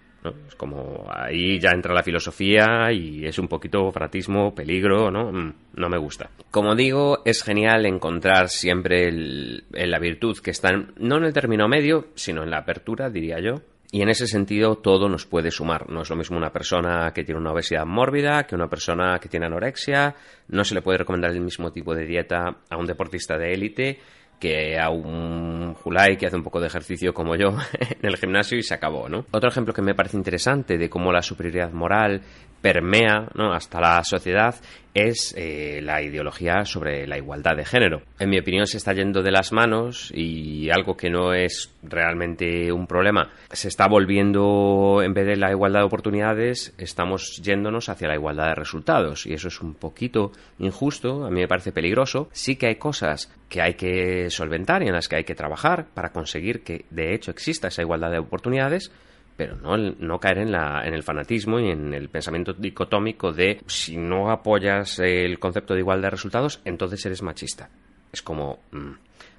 Es 0.48 0.56
como 0.56 1.06
ahí 1.10 1.60
ya 1.60 1.72
entra 1.72 1.94
la 1.94 2.04
filosofía 2.04 2.92
y 2.94 3.26
es 3.26 3.38
un 3.40 3.48
poquito 3.48 3.92
fratismo, 3.92 4.56
peligro, 4.56 5.12
¿no? 5.12 5.32
Mm, 5.32 5.54
no 5.76 5.90
me 5.90 5.98
gusta. 5.98 6.30
Como 6.50 6.76
digo, 6.76 7.22
es 7.26 7.44
genial 7.44 7.86
encontrar 7.86 8.50
siempre 8.50 9.12
la 9.12 10.00
virtud 10.00 10.38
que 10.40 10.52
está 10.52 10.72
no 10.72 11.18
en 11.18 11.26
el 11.26 11.34
término 11.34 11.68
medio, 11.68 12.08
sino 12.16 12.44
en 12.44 12.52
la 12.52 12.60
apertura, 12.60 13.10
diría 13.10 13.40
yo. 13.40 13.56
Y 13.94 14.02
en 14.02 14.10
ese 14.10 14.26
sentido 14.26 14.78
todo 14.78 15.08
nos 15.08 15.28
puede 15.28 15.52
sumar. 15.52 15.88
No 15.88 16.02
es 16.02 16.10
lo 16.10 16.16
mismo 16.16 16.36
una 16.36 16.52
persona 16.52 17.12
que 17.14 17.24
tiene 17.24 17.40
una 17.40 17.52
obesidad 17.52 17.86
mórbida 17.86 18.42
que 18.48 18.56
una 18.56 18.68
persona 18.68 19.20
que 19.20 19.30
tiene 19.30 19.46
anorexia. 19.46 20.16
No 20.48 20.64
se 20.64 20.74
le 20.74 20.82
puede 20.82 20.98
recomendar 20.98 21.30
el 21.30 21.42
mismo 21.42 21.72
tipo 21.72 21.94
de 21.94 22.08
dieta 22.08 22.58
a 22.72 22.76
un 22.76 22.88
deportista 22.88 23.38
de 23.38 23.54
élite 23.54 24.00
que 24.40 24.80
a 24.80 24.90
un 24.90 25.76
Julai 25.76 26.18
que 26.18 26.26
hace 26.26 26.36
un 26.36 26.42
poco 26.42 26.60
de 26.60 26.66
ejercicio 26.66 27.14
como 27.14 27.36
yo 27.36 27.50
en 27.80 28.10
el 28.10 28.18
gimnasio 28.18 28.58
y 28.58 28.64
se 28.64 28.74
acabó, 28.74 29.08
¿no? 29.08 29.28
Otro 29.30 29.50
ejemplo 29.50 29.76
que 29.76 29.84
me 29.84 29.94
parece 29.94 30.18
interesante 30.18 30.80
de 30.80 30.90
cómo 30.90 31.12
la 31.12 31.22
superioridad 31.22 31.72
moral 31.72 32.24
permea 32.64 33.30
¿no? 33.36 33.54
hasta 33.54 33.80
la 33.80 34.04
sociedad 34.04 34.56
es 34.94 35.34
eh, 35.38 35.82
la 35.82 36.02
ideología 36.02 36.66
sobre 36.66 37.08
la 37.08 37.18
igualdad 37.18 37.56
de 37.56 37.66
género. 37.66 38.02
En 38.20 38.30
mi 38.30 38.40
opinión 38.40 38.68
se 38.68 38.78
está 38.78 38.94
yendo 38.94 39.22
de 39.24 39.32
las 39.32 39.52
manos 39.52 40.12
y 40.14 40.70
algo 40.70 40.96
que 40.96 41.10
no 41.10 41.34
es 41.34 41.74
realmente 41.84 42.72
un 42.72 42.88
problema 42.88 43.32
se 43.54 43.68
está 43.68 43.88
volviendo, 43.88 45.02
en 45.04 45.14
vez 45.14 45.26
de 45.26 45.36
la 45.36 45.52
igualdad 45.52 45.82
de 45.82 45.86
oportunidades, 45.86 46.74
estamos 46.78 47.42
yéndonos 47.42 47.88
hacia 47.90 48.08
la 48.08 48.16
igualdad 48.16 48.48
de 48.48 48.56
resultados 48.56 49.26
y 49.26 49.34
eso 49.34 49.48
es 49.48 49.62
un 49.62 49.76
poquito 49.76 50.32
injusto, 50.60 51.26
a 51.26 51.30
mí 51.30 51.42
me 51.42 51.48
parece 51.48 51.72
peligroso. 51.72 52.30
Sí 52.32 52.56
que 52.56 52.68
hay 52.68 52.76
cosas 52.76 53.32
que 53.50 53.62
hay 53.62 53.76
que 53.76 54.30
solventar 54.30 54.82
y 54.84 54.88
en 54.88 54.94
las 54.94 55.08
que 55.08 55.18
hay 55.18 55.24
que 55.24 55.36
trabajar 55.36 55.88
para 55.94 56.12
conseguir 56.12 56.64
que 56.64 56.86
de 56.90 57.14
hecho 57.14 57.32
exista 57.32 57.68
esa 57.68 57.84
igualdad 57.84 58.12
de 58.12 58.20
oportunidades, 58.20 58.92
pero 59.36 59.56
no, 59.56 59.78
no 59.78 60.20
caer 60.20 60.40
en, 60.40 60.52
la, 60.52 60.84
en 60.86 60.94
el 60.94 61.04
fanatismo 61.04 61.60
y 61.60 61.70
en 61.70 61.94
el 61.94 62.10
pensamiento 62.10 62.54
dicotómico 62.54 63.32
de 63.32 63.62
si 63.68 63.98
no 63.98 64.32
apoyas 64.32 65.00
el 65.00 65.40
concepto 65.40 65.74
de 65.74 65.82
igualdad 65.82 66.08
de 66.08 66.12
resultados, 66.12 66.62
entonces 66.66 67.06
eres 67.06 67.22
machista. 67.22 67.70
Es 68.12 68.22
como... 68.22 68.60
Mm, 68.72 68.92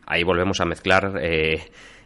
ahí 0.06 0.22
volvemos 0.24 0.60
a 0.60 0.64
mezclar... 0.64 1.18
Eh, 1.22 1.62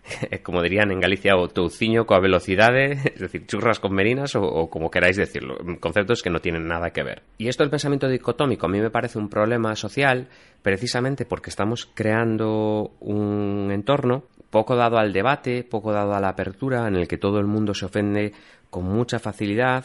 como 0.42 0.62
dirían 0.62 0.90
en 0.90 1.00
Galicia, 1.00 1.36
o 1.36 1.48
touciño 1.48 2.06
con 2.06 2.22
velocidades, 2.22 3.04
es 3.14 3.20
decir, 3.20 3.46
churras 3.46 3.80
con 3.80 3.94
merinas, 3.94 4.34
o, 4.36 4.68
como 4.68 4.90
queráis 4.90 5.16
decirlo, 5.16 5.58
conceptos 5.80 6.22
que 6.22 6.30
no 6.30 6.40
tienen 6.40 6.66
nada 6.66 6.90
que 6.90 7.02
ver. 7.02 7.22
Y 7.38 7.48
esto 7.48 7.62
del 7.62 7.70
pensamiento 7.70 8.08
dicotómico 8.08 8.66
a 8.66 8.68
mí 8.68 8.80
me 8.80 8.90
parece 8.90 9.18
un 9.18 9.28
problema 9.28 9.74
social, 9.76 10.28
precisamente 10.62 11.24
porque 11.24 11.50
estamos 11.50 11.86
creando 11.94 12.92
un 13.00 13.70
entorno 13.72 14.24
poco 14.50 14.76
dado 14.76 14.98
al 14.98 15.12
debate, 15.12 15.64
poco 15.64 15.92
dado 15.92 16.14
a 16.14 16.20
la 16.20 16.30
apertura, 16.30 16.88
en 16.88 16.96
el 16.96 17.08
que 17.08 17.18
todo 17.18 17.38
el 17.38 17.46
mundo 17.46 17.74
se 17.74 17.86
ofende 17.86 18.32
con 18.70 18.84
mucha 18.84 19.18
facilidad 19.18 19.84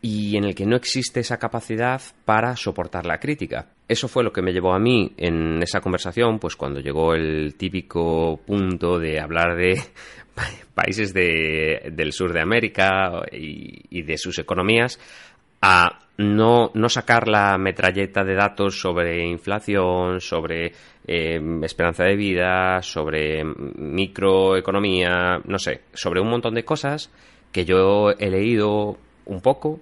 y 0.00 0.36
en 0.36 0.44
el 0.44 0.54
que 0.54 0.66
no 0.66 0.76
existe 0.76 1.20
esa 1.20 1.38
capacidad 1.38 2.00
para 2.24 2.56
soportar 2.56 3.06
la 3.06 3.18
crítica. 3.18 3.68
Eso 3.88 4.06
fue 4.06 4.22
lo 4.22 4.32
que 4.32 4.42
me 4.42 4.52
llevó 4.52 4.74
a 4.74 4.78
mí 4.78 5.12
en 5.16 5.62
esa 5.62 5.80
conversación, 5.80 6.38
pues 6.38 6.56
cuando 6.56 6.80
llegó 6.80 7.14
el 7.14 7.54
típico 7.56 8.38
punto 8.46 8.98
de 8.98 9.18
hablar 9.18 9.56
de 9.56 9.80
países 10.74 11.14
del 11.14 12.12
sur 12.12 12.32
de 12.34 12.40
América 12.40 13.22
y 13.32 14.02
de 14.02 14.18
sus 14.18 14.38
economías, 14.38 14.98
a 15.62 16.00
no, 16.18 16.70
no 16.74 16.88
sacar 16.90 17.26
la 17.26 17.56
metralleta 17.56 18.22
de 18.22 18.34
datos 18.34 18.78
sobre 18.78 19.26
inflación, 19.26 20.20
sobre 20.20 20.72
eh, 21.06 21.40
esperanza 21.62 22.04
de 22.04 22.16
vida, 22.16 22.82
sobre 22.82 23.44
microeconomía, 23.44 25.40
no 25.44 25.58
sé, 25.58 25.82
sobre 25.92 26.20
un 26.20 26.30
montón 26.30 26.54
de 26.54 26.64
cosas 26.64 27.10
que 27.52 27.64
yo 27.64 28.10
he 28.18 28.30
leído 28.30 28.96
un 29.26 29.40
poco 29.40 29.80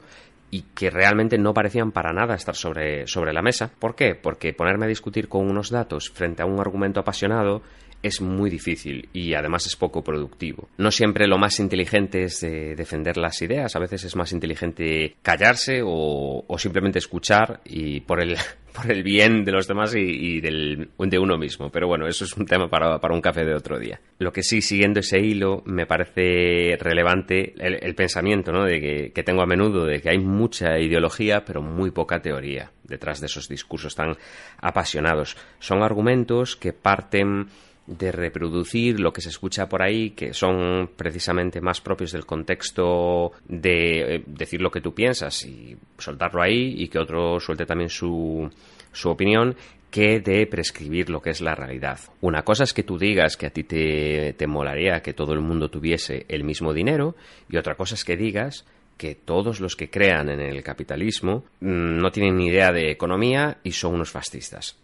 y 0.51 0.63
que 0.75 0.91
realmente 0.91 1.39
no 1.39 1.55
parecían 1.55 1.93
para 1.93 2.13
nada 2.13 2.35
estar 2.35 2.55
sobre, 2.55 3.07
sobre 3.07 3.33
la 3.33 3.41
mesa. 3.41 3.71
¿Por 3.79 3.95
qué? 3.95 4.15
Porque 4.15 4.53
ponerme 4.53 4.85
a 4.85 4.89
discutir 4.89 5.29
con 5.29 5.49
unos 5.49 5.71
datos 5.71 6.11
frente 6.11 6.43
a 6.43 6.47
un 6.47 6.61
argumento 6.61 7.01
apasionado 7.01 7.63
es 8.03 8.21
muy 8.21 8.51
difícil 8.51 9.09
y 9.13 9.35
además 9.35 9.67
es 9.67 9.77
poco 9.77 10.03
productivo. 10.03 10.69
No 10.79 10.91
siempre 10.91 11.27
lo 11.27 11.39
más 11.39 11.61
inteligente 11.61 12.25
es 12.25 12.41
defender 12.41 13.17
las 13.17 13.41
ideas, 13.43 13.75
a 13.77 13.79
veces 13.79 14.05
es 14.05 14.17
más 14.17 14.33
inteligente 14.33 15.17
callarse 15.23 15.81
o, 15.85 16.45
simplemente 16.59 16.99
escuchar 16.99 17.61
y 17.65 18.01
por 18.01 18.23
el, 18.23 18.37
por 18.73 18.91
el 18.91 19.03
bien 19.03 19.45
de 19.45 19.53
los 19.53 19.67
demás 19.67 19.95
y, 19.97 20.41
del, 20.41 20.91
de 20.99 21.19
uno 21.19 21.39
mismo. 21.39 21.71
Pero 21.71 21.89
bueno, 21.89 22.07
eso 22.07 22.25
es 22.25 22.37
un 22.37 22.47
tema 22.47 22.69
para, 22.69 22.99
un 23.13 23.21
café 23.21 23.45
de 23.45 23.55
otro 23.55 23.79
día. 23.79 24.01
Lo 24.19 24.33
que 24.33 24.43
sí, 24.43 24.63
siguiendo 24.63 25.01
ese 25.01 25.19
hilo, 25.19 25.63
me 25.67 25.87
parece 25.87 26.77
relevante 26.79 27.55
el, 27.59 27.95
pensamiento 27.95 28.53
¿no? 28.53 28.65
de 28.65 29.11
que 29.15 29.23
tengo 29.23 29.43
a 29.43 29.47
menudo 29.47 29.87
de 29.87 30.01
que 30.01 30.11
hay 30.11 30.19
mucha 30.19 30.79
ideología 30.79 31.45
pero 31.45 31.63
muy 31.63 31.91
poca 31.91 32.21
teoría 32.21 32.71
detrás 32.85 33.21
de 33.21 33.27
esos 33.27 33.49
discursos 33.49 33.95
tan 33.95 34.17
apasionados. 34.59 35.37
Son 35.59 35.83
argumentos 35.83 36.57
que 36.57 36.73
parten 36.73 37.47
de 37.87 38.13
reproducir 38.13 39.01
lo 39.01 39.13
que 39.13 39.21
se 39.21 39.29
escucha 39.29 39.69
por 39.69 39.83
ahí, 39.83 40.11
que 40.11 40.33
son 40.33 40.91
precisamente 40.97 41.61
más 41.61 41.81
propios 41.81 42.13
del 42.13 42.27
contexto 42.27 43.33
de 43.47 44.17
eh, 44.17 44.25
decir 44.27 44.61
lo 44.61 44.71
que 44.71 44.81
tú 44.81 44.95
piensas 44.95 45.45
y 45.45 45.77
soltarlo 45.99 46.43
ahí 46.43 46.75
y 46.79 46.89
que 46.89 46.99
otro 46.99 47.41
suelte 47.41 47.67
también 47.67 47.91
su, 47.91 48.49
su 48.93 49.11
opinión 49.11 49.57
que 49.91 50.21
de 50.21 50.47
prescribir 50.47 51.11
lo 51.11 51.21
que 51.21 51.31
es 51.31 51.43
la 51.43 51.55
realidad. 51.55 51.99
Una 52.23 52.43
cosa 52.43 52.65
es 52.65 52.73
que 52.73 52.83
tú 52.83 52.99
digas 52.99 53.37
que 53.37 53.47
a 53.47 53.51
ti 53.51 53.65
te, 53.65 54.33
te 54.33 54.47
molaría 54.47 55.03
que 55.03 55.13
todo 55.13 55.35
el 55.35 55.41
mundo 55.41 55.69
tuviese 55.69 56.25
el 56.29 56.45
mismo 56.45 56.73
dinero 56.73 57.15
y 57.51 57.59
otra 57.59 57.75
cosa 57.75 57.95
es 57.95 58.05
que 58.05 58.17
digas 58.17 58.65
que 58.97 59.15
todos 59.17 59.61
los 59.61 59.77
que 59.77 59.91
crean 59.91 60.31
en 60.31 60.41
el 60.41 60.63
capitalismo 60.63 61.45
mm, 61.61 61.99
no 61.99 62.11
tienen 62.11 62.37
ni 62.37 62.47
idea 62.47 62.73
de 62.73 62.91
economía 62.91 63.59
y 63.65 63.73
son 63.73 63.95
unos 63.95 64.11
fascistas 64.11 64.79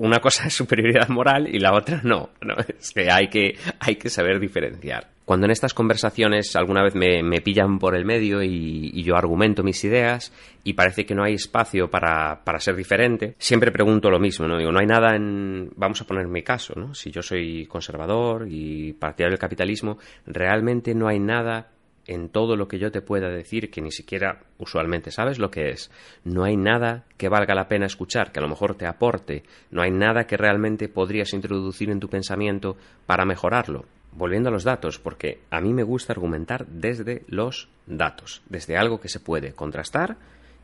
una 0.00 0.18
cosa 0.18 0.46
es 0.46 0.54
superioridad 0.54 1.08
moral 1.08 1.46
y 1.46 1.58
la 1.58 1.74
otra 1.74 2.00
no. 2.02 2.30
Es 2.78 2.92
que 2.92 3.10
hay, 3.10 3.28
que 3.28 3.56
hay 3.78 3.96
que 3.96 4.08
saber 4.08 4.40
diferenciar. 4.40 5.08
Cuando 5.24 5.46
en 5.46 5.52
estas 5.52 5.74
conversaciones 5.74 6.56
alguna 6.56 6.82
vez 6.82 6.94
me, 6.94 7.40
pillan 7.40 7.78
por 7.78 7.94
el 7.94 8.04
medio 8.04 8.42
y, 8.42 9.02
yo 9.04 9.16
argumento 9.16 9.62
mis 9.62 9.84
ideas 9.84 10.32
y 10.64 10.72
parece 10.72 11.06
que 11.06 11.14
no 11.14 11.22
hay 11.22 11.34
espacio 11.34 11.88
para, 11.88 12.42
para, 12.42 12.58
ser 12.58 12.74
diferente, 12.74 13.36
siempre 13.38 13.70
pregunto 13.70 14.10
lo 14.10 14.18
mismo, 14.18 14.48
¿no? 14.48 14.58
Digo, 14.58 14.72
no 14.72 14.80
hay 14.80 14.86
nada 14.86 15.14
en... 15.14 15.70
Vamos 15.76 16.00
a 16.00 16.06
poner 16.06 16.26
mi 16.26 16.42
caso, 16.42 16.74
¿no? 16.76 16.94
Si 16.94 17.10
yo 17.10 17.22
soy 17.22 17.66
conservador 17.66 18.46
y 18.50 18.92
partidario 18.94 19.34
del 19.34 19.40
capitalismo, 19.40 19.98
realmente 20.26 20.94
no 20.94 21.06
hay 21.06 21.20
nada 21.20 21.68
en 22.06 22.28
todo 22.28 22.56
lo 22.56 22.68
que 22.68 22.78
yo 22.78 22.90
te 22.90 23.02
pueda 23.02 23.28
decir 23.28 23.70
que 23.70 23.80
ni 23.80 23.92
siquiera 23.92 24.40
usualmente 24.58 25.10
sabes 25.10 25.38
lo 25.38 25.50
que 25.50 25.70
es. 25.70 25.90
No 26.24 26.44
hay 26.44 26.56
nada 26.56 27.04
que 27.16 27.28
valga 27.28 27.54
la 27.54 27.68
pena 27.68 27.86
escuchar, 27.86 28.32
que 28.32 28.40
a 28.40 28.42
lo 28.42 28.48
mejor 28.48 28.74
te 28.74 28.86
aporte, 28.86 29.44
no 29.70 29.82
hay 29.82 29.90
nada 29.90 30.26
que 30.26 30.36
realmente 30.36 30.88
podrías 30.88 31.32
introducir 31.32 31.90
en 31.90 32.00
tu 32.00 32.08
pensamiento 32.08 32.76
para 33.06 33.24
mejorarlo. 33.24 33.84
Volviendo 34.12 34.48
a 34.48 34.52
los 34.52 34.64
datos, 34.64 34.98
porque 34.98 35.38
a 35.50 35.60
mí 35.60 35.72
me 35.72 35.84
gusta 35.84 36.12
argumentar 36.12 36.66
desde 36.66 37.22
los 37.28 37.68
datos, 37.86 38.42
desde 38.48 38.76
algo 38.76 39.00
que 39.00 39.08
se 39.08 39.20
puede 39.20 39.52
contrastar 39.52 40.16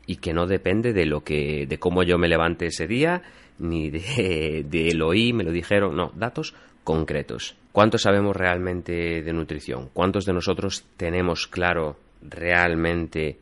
y 0.05 0.17
que 0.17 0.33
no 0.33 0.47
depende 0.47 0.91
de 0.91 1.05
lo 1.05 1.23
que 1.23 1.65
de 1.67 1.77
cómo 1.79 2.03
yo 2.03 2.17
me 2.17 2.27
levante 2.27 2.65
ese 2.65 2.87
día 2.87 3.21
ni 3.59 3.89
de, 3.89 4.91
lo 4.95 5.07
oí, 5.07 5.33
me 5.33 5.43
lo 5.43 5.51
dijeron, 5.51 5.95
no, 5.95 6.11
datos 6.15 6.55
concretos. 6.87 7.57
¿Cuánto 7.73 7.97
sabemos 7.97 8.33
realmente 8.33 9.21
de 9.21 9.33
nutrición? 9.33 9.89
¿Cuántos 9.91 10.23
de 10.23 10.31
nosotros 10.31 10.85
tenemos 10.95 11.45
claro 11.45 11.97
realmente 12.21 13.37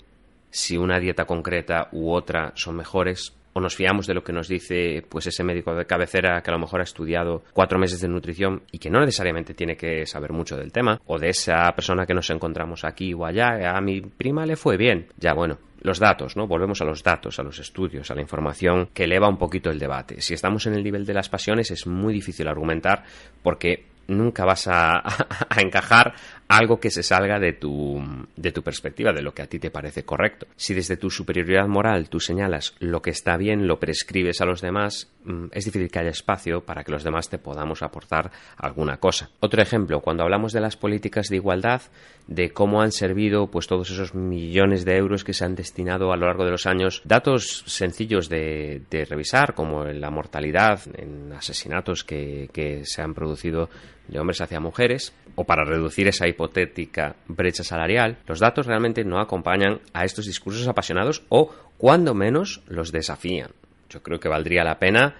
si 0.50 0.78
una 0.78 1.00
dieta 1.00 1.26
concreta 1.26 1.90
u 1.92 2.10
otra 2.10 2.54
son 2.56 2.78
mejores? 2.78 3.34
¿O 3.58 3.62
nos 3.62 3.78
fiamos 3.78 4.06
de 4.06 4.14
lo 4.14 4.22
que 4.22 4.34
nos 4.34 4.50
dice 4.50 5.02
pues 5.08 5.28
ese 5.28 5.42
médico 5.42 5.74
de 5.74 5.86
cabecera 5.86 6.42
que 6.42 6.52
a 6.52 6.54
lo 6.54 6.60
mejor 6.60 6.82
ha 6.82 6.84
estudiado 6.84 7.42
cuatro 7.54 7.80
meses 7.80 8.02
de 8.02 8.10
nutrición 8.10 8.64
y 8.70 8.80
que 8.80 8.90
no 8.90 9.00
necesariamente 9.00 9.54
tiene 9.54 9.78
que 9.78 10.06
saber 10.06 10.34
mucho 10.34 10.58
del 10.58 10.74
tema? 10.74 11.00
¿O 11.06 11.18
de 11.18 11.30
esa 11.30 11.72
persona 11.74 12.06
que 12.06 12.14
nos 12.14 12.30
encontramos 12.32 12.84
aquí 12.84 13.14
o 13.14 13.26
allá? 13.26 13.74
A 13.74 13.80
mi 13.80 14.02
prima 14.02 14.46
le 14.46 14.58
fue 14.58 14.76
bien. 14.76 15.08
Ya 15.18 15.34
bueno, 15.34 15.58
los 15.80 16.00
datos, 16.00 16.36
¿no? 16.36 16.48
Volvemos 16.48 16.82
a 16.82 16.86
los 16.86 17.02
datos, 17.02 17.40
a 17.40 17.44
los 17.44 17.58
estudios, 17.60 18.12
a 18.12 18.16
la 18.16 18.20
información 18.20 18.90
que 18.94 19.06
eleva 19.06 19.30
un 19.30 19.38
poquito 19.38 19.70
el 19.70 19.80
debate. 19.80 20.20
Si 20.20 20.34
estamos 20.34 20.68
en 20.68 20.74
el 20.74 20.84
nivel 20.84 21.06
de 21.06 21.14
las 21.14 21.30
pasiones 21.30 21.72
es 21.72 21.88
muy 21.88 22.14
difícil 22.14 22.50
argumentar 22.50 23.06
porque 23.42 23.86
nunca 24.08 24.46
vas 24.46 24.68
a, 24.68 25.02
encajar 25.58 26.14
algo 26.48 26.80
que 26.80 26.92
se 26.92 27.04
salga 27.04 27.40
de 27.40 27.54
tu, 27.54 28.02
de 28.36 28.52
tu 28.52 28.62
perspectiva, 28.62 29.12
de 29.12 29.22
lo 29.22 29.34
que 29.34 29.42
a 29.42 29.48
ti 29.48 29.60
te 29.60 29.72
parece 29.72 30.04
correcto. 30.04 30.48
Si 30.56 30.74
desde 30.74 30.98
tu 30.98 31.10
superioridad 31.10 31.68
moral 31.68 32.10
tú 32.10 32.20
señalas 32.20 32.76
lo 32.80 33.02
que 33.02 33.10
está 33.10 33.38
bien, 33.38 33.68
lo 33.68 33.80
prescribes 33.80 34.42
a 34.42 34.46
los 34.46 34.62
demás, 34.62 35.12
mm, 35.24 35.48
es 35.52 35.66
difícil 35.66 35.90
que 35.90 36.00
haya 36.00 36.10
espacio 36.10 36.62
para 36.62 36.84
que 36.84 36.92
los 36.92 37.04
demás 37.04 37.30
te 37.30 37.40
podamos 37.40 37.82
aportar 37.82 38.32
alguna 38.58 38.98
cosa. 38.98 39.30
Otro 39.40 39.62
ejemplo, 39.62 40.02
cuando 40.02 40.24
hablamos 40.24 40.54
de 40.54 40.62
las 40.62 40.78
políticas 40.78 41.30
de 41.30 41.38
igualdad, 41.38 41.82
de 42.28 42.52
cómo 42.52 42.82
han 42.82 42.92
servido 42.92 43.48
pues 43.48 43.68
todos 43.68 43.90
esos 43.92 44.16
millones 44.16 44.84
de 44.84 44.98
euros 44.98 45.24
que 45.24 45.34
se 45.34 45.46
han 45.46 45.56
destinado 45.56 46.12
a 46.12 46.18
lo 46.18 46.26
largo 46.26 46.46
de 46.46 46.52
los 46.52 46.66
años, 46.66 47.02
datos 47.06 47.64
sencillos 47.68 48.30
de, 48.30 48.82
revisar, 49.10 49.54
como 49.54 49.86
la 49.86 50.10
mortalidad 50.10 50.82
en 50.96 51.34
asesinatos 51.34 52.04
que, 52.04 52.50
que 52.52 52.84
se 52.86 53.02
han 53.02 53.14
producido 53.14 53.70
de 54.08 54.20
hombres 54.20 54.42
hacia 54.42 54.60
mujeres, 54.60 55.14
o 55.36 55.44
para 55.44 55.64
reducir 55.64 56.08
esa 56.08 56.28
hipotética 56.28 57.16
brecha 57.28 57.64
salarial, 57.64 58.18
los 58.28 58.40
datos 58.40 58.66
realmente 58.66 59.04
no 59.04 59.20
acompañan 59.20 59.80
a 59.94 60.06
estos 60.06 60.26
discursos 60.26 60.68
apasionados 60.68 61.24
o, 61.30 61.52
cuando 61.78 62.14
menos, 62.14 62.62
los 62.68 62.92
desafían. 62.92 63.52
Yo 63.90 64.02
creo 64.02 64.20
que 64.20 64.30
valdría 64.30 64.64
la 64.64 64.80
pena 64.80 65.16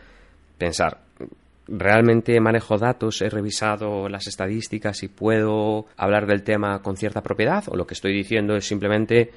pensar, 0.58 1.00
¿realmente 1.68 2.40
manejo 2.40 2.78
datos? 2.78 3.22
¿He 3.22 3.30
revisado 3.30 4.10
las 4.10 4.28
estadísticas 4.28 5.04
y 5.04 5.08
puedo 5.08 5.86
hablar 5.98 6.28
del 6.28 6.44
tema 6.44 6.82
con 6.82 6.98
cierta 6.98 7.22
propiedad? 7.22 7.64
¿O 7.68 7.76
lo 7.76 7.86
que 7.86 7.94
estoy 7.94 8.14
diciendo 8.14 8.56
es 8.56 8.66
simplemente 8.66 9.32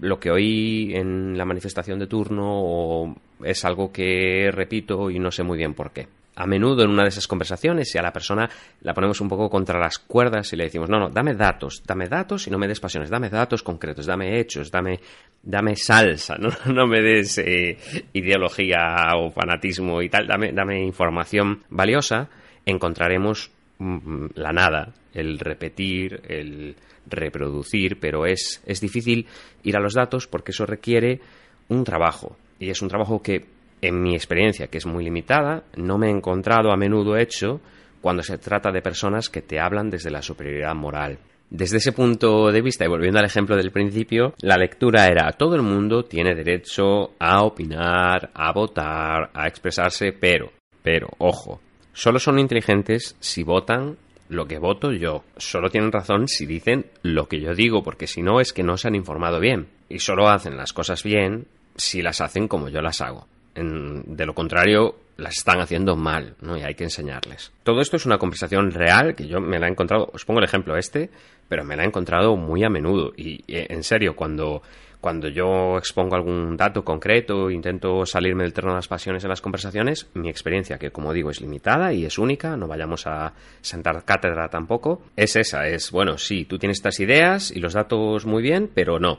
lo 0.00 0.18
que 0.18 0.30
oí 0.30 0.92
en 0.94 1.36
la 1.36 1.44
manifestación 1.44 1.98
de 1.98 2.06
turno 2.06 2.46
o 2.46 3.16
es 3.44 3.64
algo 3.64 3.92
que 3.92 4.50
repito 4.50 5.10
y 5.10 5.18
no 5.18 5.30
sé 5.30 5.42
muy 5.42 5.58
bien 5.58 5.74
por 5.74 5.92
qué? 5.92 6.08
A 6.38 6.46
menudo 6.46 6.84
en 6.84 6.90
una 6.90 7.02
de 7.02 7.08
esas 7.08 7.26
conversaciones 7.26 7.92
y 7.92 7.98
a 7.98 8.02
la 8.02 8.12
persona 8.12 8.48
la 8.82 8.94
ponemos 8.94 9.20
un 9.20 9.28
poco 9.28 9.50
contra 9.50 9.80
las 9.80 9.98
cuerdas 9.98 10.52
y 10.52 10.56
le 10.56 10.64
decimos, 10.64 10.88
no, 10.88 11.00
no, 11.00 11.08
dame 11.08 11.34
datos, 11.34 11.82
dame 11.84 12.08
datos 12.08 12.46
y 12.46 12.50
no 12.50 12.58
me 12.58 12.68
des 12.68 12.78
pasiones, 12.78 13.10
dame 13.10 13.28
datos 13.28 13.64
concretos, 13.64 14.06
dame 14.06 14.38
hechos, 14.38 14.70
dame, 14.70 15.00
dame 15.42 15.74
salsa, 15.74 16.36
no, 16.38 16.50
no 16.72 16.86
me 16.86 17.02
des 17.02 17.38
eh, 17.38 17.76
ideología 18.12 18.78
o 19.16 19.32
fanatismo 19.32 20.00
y 20.00 20.08
tal, 20.08 20.28
dame, 20.28 20.52
dame 20.52 20.80
información 20.80 21.64
valiosa, 21.70 22.28
encontraremos 22.64 23.50
mm, 23.78 24.26
la 24.36 24.52
nada, 24.52 24.92
el 25.14 25.40
repetir, 25.40 26.22
el 26.28 26.76
reproducir, 27.06 27.98
pero 27.98 28.26
es, 28.26 28.62
es 28.64 28.80
difícil 28.80 29.26
ir 29.64 29.76
a 29.76 29.80
los 29.80 29.94
datos 29.94 30.28
porque 30.28 30.52
eso 30.52 30.66
requiere 30.66 31.20
un 31.68 31.82
trabajo. 31.82 32.36
Y 32.60 32.70
es 32.70 32.80
un 32.80 32.88
trabajo 32.88 33.22
que 33.22 33.57
en 33.82 34.02
mi 34.02 34.14
experiencia, 34.14 34.68
que 34.68 34.78
es 34.78 34.86
muy 34.86 35.04
limitada, 35.04 35.64
no 35.76 35.98
me 35.98 36.08
he 36.08 36.10
encontrado 36.10 36.72
a 36.72 36.76
menudo 36.76 37.16
hecho 37.16 37.60
cuando 38.00 38.22
se 38.22 38.38
trata 38.38 38.70
de 38.70 38.82
personas 38.82 39.28
que 39.28 39.42
te 39.42 39.60
hablan 39.60 39.90
desde 39.90 40.10
la 40.10 40.22
superioridad 40.22 40.74
moral. 40.74 41.18
Desde 41.50 41.78
ese 41.78 41.92
punto 41.92 42.52
de 42.52 42.60
vista, 42.60 42.84
y 42.84 42.88
volviendo 42.88 43.18
al 43.18 43.24
ejemplo 43.24 43.56
del 43.56 43.72
principio, 43.72 44.34
la 44.42 44.58
lectura 44.58 45.06
era 45.06 45.32
todo 45.32 45.54
el 45.54 45.62
mundo 45.62 46.04
tiene 46.04 46.34
derecho 46.34 47.12
a 47.18 47.42
opinar, 47.42 48.30
a 48.34 48.52
votar, 48.52 49.30
a 49.32 49.46
expresarse, 49.46 50.12
pero, 50.12 50.52
pero, 50.82 51.08
ojo, 51.16 51.60
solo 51.94 52.18
son 52.18 52.38
inteligentes 52.38 53.16
si 53.18 53.44
votan 53.44 53.96
lo 54.28 54.46
que 54.46 54.58
voto 54.58 54.92
yo. 54.92 55.24
Solo 55.38 55.70
tienen 55.70 55.90
razón 55.90 56.28
si 56.28 56.44
dicen 56.44 56.84
lo 57.02 57.28
que 57.28 57.40
yo 57.40 57.54
digo, 57.54 57.82
porque 57.82 58.06
si 58.06 58.20
no 58.20 58.40
es 58.40 58.52
que 58.52 58.62
no 58.62 58.76
se 58.76 58.88
han 58.88 58.94
informado 58.94 59.40
bien. 59.40 59.68
Y 59.88 60.00
solo 60.00 60.28
hacen 60.28 60.58
las 60.58 60.74
cosas 60.74 61.02
bien 61.02 61.46
si 61.76 62.02
las 62.02 62.20
hacen 62.20 62.46
como 62.46 62.68
yo 62.68 62.82
las 62.82 63.00
hago 63.00 63.26
de 63.64 64.26
lo 64.26 64.34
contrario, 64.34 64.96
las 65.18 65.36
están 65.36 65.60
haciendo 65.60 65.96
mal, 65.96 66.36
¿no? 66.40 66.56
Y 66.56 66.62
hay 66.62 66.74
que 66.74 66.84
enseñarles. 66.84 67.52
Todo 67.64 67.80
esto 67.80 67.96
es 67.96 68.06
una 68.06 68.18
conversación 68.18 68.70
real 68.70 69.14
que 69.14 69.26
yo 69.26 69.40
me 69.40 69.58
la 69.58 69.66
he 69.66 69.70
encontrado, 69.70 70.08
os 70.12 70.24
pongo 70.24 70.38
el 70.38 70.44
ejemplo 70.44 70.76
este, 70.76 71.10
pero 71.48 71.64
me 71.64 71.76
la 71.76 71.82
he 71.82 71.86
encontrado 71.86 72.36
muy 72.36 72.62
a 72.64 72.70
menudo. 72.70 73.12
Y, 73.16 73.42
en 73.48 73.82
serio, 73.82 74.14
cuando, 74.14 74.62
cuando 75.00 75.28
yo 75.28 75.76
expongo 75.76 76.14
algún 76.14 76.56
dato 76.56 76.84
concreto, 76.84 77.50
intento 77.50 78.06
salirme 78.06 78.44
del 78.44 78.52
terreno 78.52 78.74
de 78.74 78.78
las 78.78 78.88
pasiones 78.88 79.24
en 79.24 79.30
las 79.30 79.40
conversaciones, 79.40 80.08
mi 80.14 80.28
experiencia, 80.28 80.78
que 80.78 80.92
como 80.92 81.12
digo 81.12 81.30
es 81.30 81.40
limitada 81.40 81.92
y 81.92 82.04
es 82.04 82.16
única, 82.16 82.56
no 82.56 82.68
vayamos 82.68 83.06
a 83.08 83.32
sentar 83.60 84.04
cátedra 84.04 84.48
tampoco, 84.48 85.02
es 85.16 85.34
esa, 85.34 85.66
es, 85.66 85.90
bueno, 85.90 86.16
sí, 86.16 86.44
tú 86.44 86.58
tienes 86.58 86.78
estas 86.78 87.00
ideas 87.00 87.50
y 87.50 87.58
los 87.58 87.72
datos 87.72 88.24
muy 88.24 88.42
bien, 88.42 88.70
pero 88.72 89.00
no, 89.00 89.18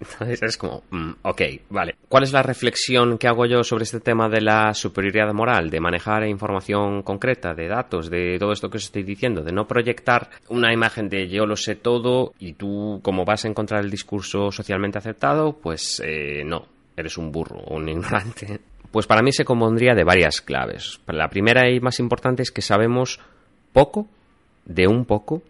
entonces 0.00 0.42
es 0.42 0.56
como, 0.56 0.82
mm, 0.90 1.10
ok, 1.22 1.42
vale. 1.70 1.94
¿Cuál 2.08 2.24
es 2.24 2.32
la 2.32 2.42
reflexión 2.42 3.18
que 3.18 3.28
hago 3.28 3.46
yo 3.46 3.62
sobre 3.64 3.84
este 3.84 4.00
tema 4.00 4.28
de 4.28 4.40
la 4.40 4.74
superioridad 4.74 5.32
moral, 5.32 5.70
de 5.70 5.80
manejar 5.80 6.26
información 6.26 7.02
concreta, 7.02 7.54
de 7.54 7.68
datos, 7.68 8.10
de 8.10 8.38
todo 8.38 8.52
esto 8.52 8.70
que 8.70 8.78
os 8.78 8.84
estoy 8.84 9.02
diciendo, 9.02 9.42
de 9.42 9.52
no 9.52 9.66
proyectar 9.66 10.30
una 10.48 10.72
imagen 10.72 11.08
de 11.08 11.28
yo 11.28 11.46
lo 11.46 11.56
sé 11.56 11.76
todo 11.76 12.34
y 12.38 12.54
tú, 12.54 13.00
como 13.02 13.24
vas 13.24 13.44
a 13.44 13.48
encontrar 13.48 13.84
el 13.84 13.90
discurso 13.90 14.50
socialmente 14.50 14.98
aceptado, 14.98 15.52
pues 15.52 16.02
eh, 16.04 16.42
no, 16.44 16.66
eres 16.96 17.18
un 17.18 17.32
burro 17.32 17.58
o 17.58 17.76
un 17.76 17.88
ignorante? 17.88 18.60
Pues 18.90 19.06
para 19.06 19.22
mí 19.22 19.32
se 19.32 19.44
compondría 19.44 19.94
de 19.94 20.04
varias 20.04 20.40
claves. 20.40 21.00
La 21.06 21.28
primera 21.28 21.68
y 21.68 21.80
más 21.80 21.98
importante 22.00 22.42
es 22.42 22.50
que 22.50 22.62
sabemos 22.62 23.20
poco 23.72 24.08
de 24.64 24.86
un 24.86 25.04
poco 25.04 25.42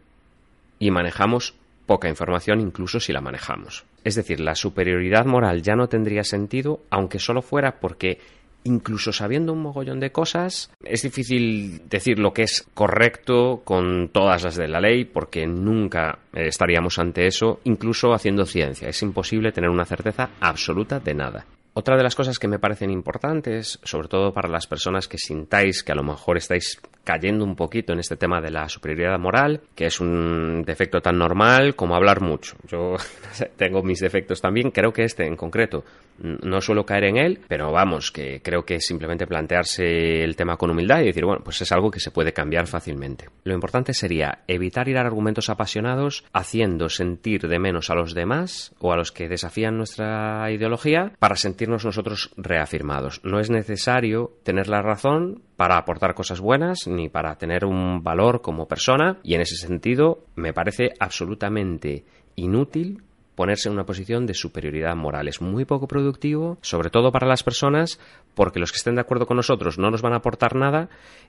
y 0.79 0.91
manejamos 0.91 1.55
poca 1.87 2.09
información 2.09 2.61
incluso 2.61 3.01
si 3.01 3.13
la 3.13 3.21
manejamos. 3.21 3.85
Es 4.07 4.15
decir, 4.15 4.39
la 4.39 4.55
superioridad 4.55 5.27
moral 5.27 5.63
ya 5.63 5.75
no 5.75 5.89
tendría 5.89 6.23
sentido 6.23 6.83
aunque 6.91 7.19
solo 7.19 7.43
fuera 7.43 7.81
porque 7.81 8.21
incluso 8.63 9.13
sabiendo 9.13 9.53
un 9.53 9.63
mogollón 9.63 9.99
de 9.99 10.13
cosas, 10.13 10.71
es 10.85 11.03
difícil 11.03 11.83
decir 11.89 12.21
lo 12.21 12.33
que 12.33 12.43
es 12.43 12.69
correcto 12.73 13.63
con 13.65 14.11
todas 14.11 14.45
las 14.45 14.55
de 14.55 14.69
la 14.69 14.81
ley 14.81 15.07
porque 15.07 15.45
nunca 15.49 16.21
estaríamos 16.33 17.01
ante 17.01 17.27
eso, 17.27 17.59
incluso 17.65 18.15
haciendo 18.15 18.47
ciencia. 18.47 18.89
Es 18.89 19.03
imposible 19.03 19.51
tener 19.51 19.71
una 19.71 19.85
certeza 19.85 20.31
absoluta 20.39 21.01
de 21.01 21.15
nada. 21.15 21.47
Otra 21.79 21.99
de 21.99 22.03
las 22.03 22.15
cosas 22.15 22.39
que 22.39 22.49
me 22.49 22.59
parecen 22.59 22.89
importantes, 22.91 23.79
sobre 23.83 24.09
todo 24.09 24.33
para 24.33 24.49
las 24.49 24.67
personas 24.67 25.09
que 25.09 25.19
sintáis 25.19 25.83
que 25.83 25.93
a 25.93 25.95
lo 25.95 26.03
mejor 26.03 26.39
estáis 26.39 26.81
cayendo 27.05 27.45
un 27.45 27.55
poquito 27.55 27.93
en 27.93 27.99
este 27.99 28.17
tema 28.17 28.41
de 28.41 28.51
la 28.51 28.67
superioridad 28.71 29.19
moral, 29.19 29.61
que 29.75 29.85
es 29.85 30.01
un 30.01 30.65
defecto 30.65 31.03
tan 31.03 31.19
normal 31.19 31.77
como 31.77 31.95
hablar 31.95 32.23
mucho. 32.23 32.57
Yo 32.67 32.97
tengo 33.59 33.83
mis 33.83 34.01
defectos 34.01 34.41
también, 34.41 34.71
creo 34.71 34.91
que 34.91 35.05
este 35.05 35.27
en 35.27 35.37
concreto 35.37 35.85
no 36.19 36.63
suelo 36.63 36.87
caer 36.87 37.05
en 37.05 37.19
él, 37.19 37.41
pero 37.47 37.71
vamos, 37.73 38.11
que 38.11 38.41
creo 38.43 38.65
que 38.65 38.81
simplemente 38.81 39.27
plantearse 39.27 40.25
el 40.25 40.35
tema 40.35 40.57
con 40.57 40.71
humildad 40.71 41.03
y 41.03 41.07
decir, 41.07 41.27
bueno, 41.27 41.43
pues 41.45 41.61
es 41.61 41.71
algo 41.73 41.91
que 41.91 42.01
se 42.01 42.11
puede 42.11 42.33
cambiar 42.33 42.67
fácilmente. 42.67 43.29
Lo 43.45 43.53
importante 43.53 43.93
sería 43.93 44.39
evitar 44.47 44.89
ir 44.89 44.97
a 44.97 45.03
argumentos 45.03 45.51
apasionados 45.51 46.25
haciendo 46.33 46.89
sentir 46.89 47.47
de 47.47 47.59
menos 47.59 47.91
a 47.91 47.95
los 47.95 48.15
demás 48.15 48.75
o 48.79 48.93
a 48.93 48.97
los 48.97 49.13
que 49.13 49.29
desafían 49.29 49.77
nuestra 49.77 50.51
ideología 50.51 51.13
para 51.19 51.37
sentir 51.37 51.66
nosotros 51.69 52.33
reafirmados. 52.37 53.21
No 53.25 53.41
es 53.41 53.51
necesario 53.51 54.33
tener 54.43 54.69
la 54.69 54.83
razón 54.83 55.43
para 55.57 55.77
aportar 55.77 56.15
cosas 56.15 56.41
buenas 56.41 56.87
ni 56.87 57.09
para 57.09 57.37
tener 57.37 57.65
un 57.65 58.03
valor 58.03 58.41
como 58.41 58.69
persona 58.69 59.19
y 59.23 59.35
en 59.35 59.41
ese 59.41 59.57
sentido 59.57 60.25
me 60.35 60.53
parece 60.53 60.91
absolutamente 60.99 62.05
inútil 62.35 63.03
ponerse 63.37 63.69
en 63.69 63.75
una 63.75 63.85
posición 63.85 64.27
de 64.27 64.35
superioridad 64.35 64.97
moral. 64.97 65.29
Es 65.29 65.41
muy 65.41 65.65
poco 65.65 65.87
productivo, 65.87 66.59
sobre 66.63 66.91
todo 66.91 67.13
para 67.13 67.29
las 67.29 67.45
personas, 67.45 68.01
porque 68.35 68.59
los 68.59 68.73
que 68.73 68.79
estén 68.79 68.97
de 68.97 69.03
acuerdo 69.03 69.27
con 69.27 69.37
nosotros 69.37 69.79
no 69.79 69.91
nos 69.91 70.03
van 70.03 70.15
a 70.15 70.17
aportar 70.17 70.57
nada 70.57 70.89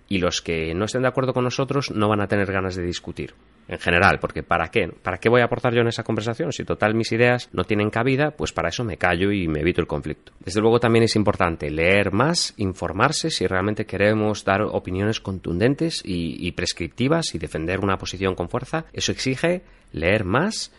y 0.09 0.17
los 0.17 0.41
que 0.41 0.73
no 0.73 0.85
estén 0.85 1.01
de 1.01 1.09
acuerdo 1.09 1.33
con 1.33 1.43
nosotros 1.43 1.91
no 1.91 2.07
van 2.07 2.21
a 2.21 2.27
tener 2.27 2.51
ganas 2.51 2.75
de 2.75 2.83
discutir. 2.83 3.35
En 3.67 3.77
general, 3.79 4.19
porque 4.19 4.41
¿para 4.41 4.69
qué? 4.69 4.87
¿Para 4.87 5.17
qué 5.17 5.27
voy 5.27 5.41
a 5.41 5.45
aportar 5.45 5.73
yo 5.73 5.81
en 5.81 5.89
esa 5.89 6.03
conversación? 6.03 6.53
Si 6.53 6.63
total 6.63 6.95
mis 6.95 7.11
ideas 7.11 7.49
no 7.51 7.65
tienen 7.65 7.89
cabida, 7.89 8.31
pues 8.31 8.53
para 8.53 8.69
eso 8.69 8.85
me 8.85 8.95
callo 8.95 9.33
y 9.33 9.49
me 9.49 9.59
evito 9.59 9.81
el 9.81 9.87
conflicto. 9.87 10.31
Desde 10.39 10.61
luego 10.61 10.79
también 10.79 11.03
es 11.03 11.17
importante 11.17 11.69
leer 11.69 12.13
más, 12.13 12.53
informarse 12.55 13.29
si 13.29 13.45
realmente 13.45 13.85
queremos 13.85 14.45
dar 14.45 14.61
opiniones 14.61 15.19
contundentes 15.19 16.01
y, 16.05 16.47
y 16.47 16.53
prescriptivas 16.53 17.35
y 17.35 17.39
defender 17.39 17.81
una 17.81 17.97
posición 17.97 18.35
con 18.35 18.47
fuerza. 18.47 18.85
Eso 18.93 19.11
exige 19.11 19.63
leer 19.91 20.23
más, 20.23 20.71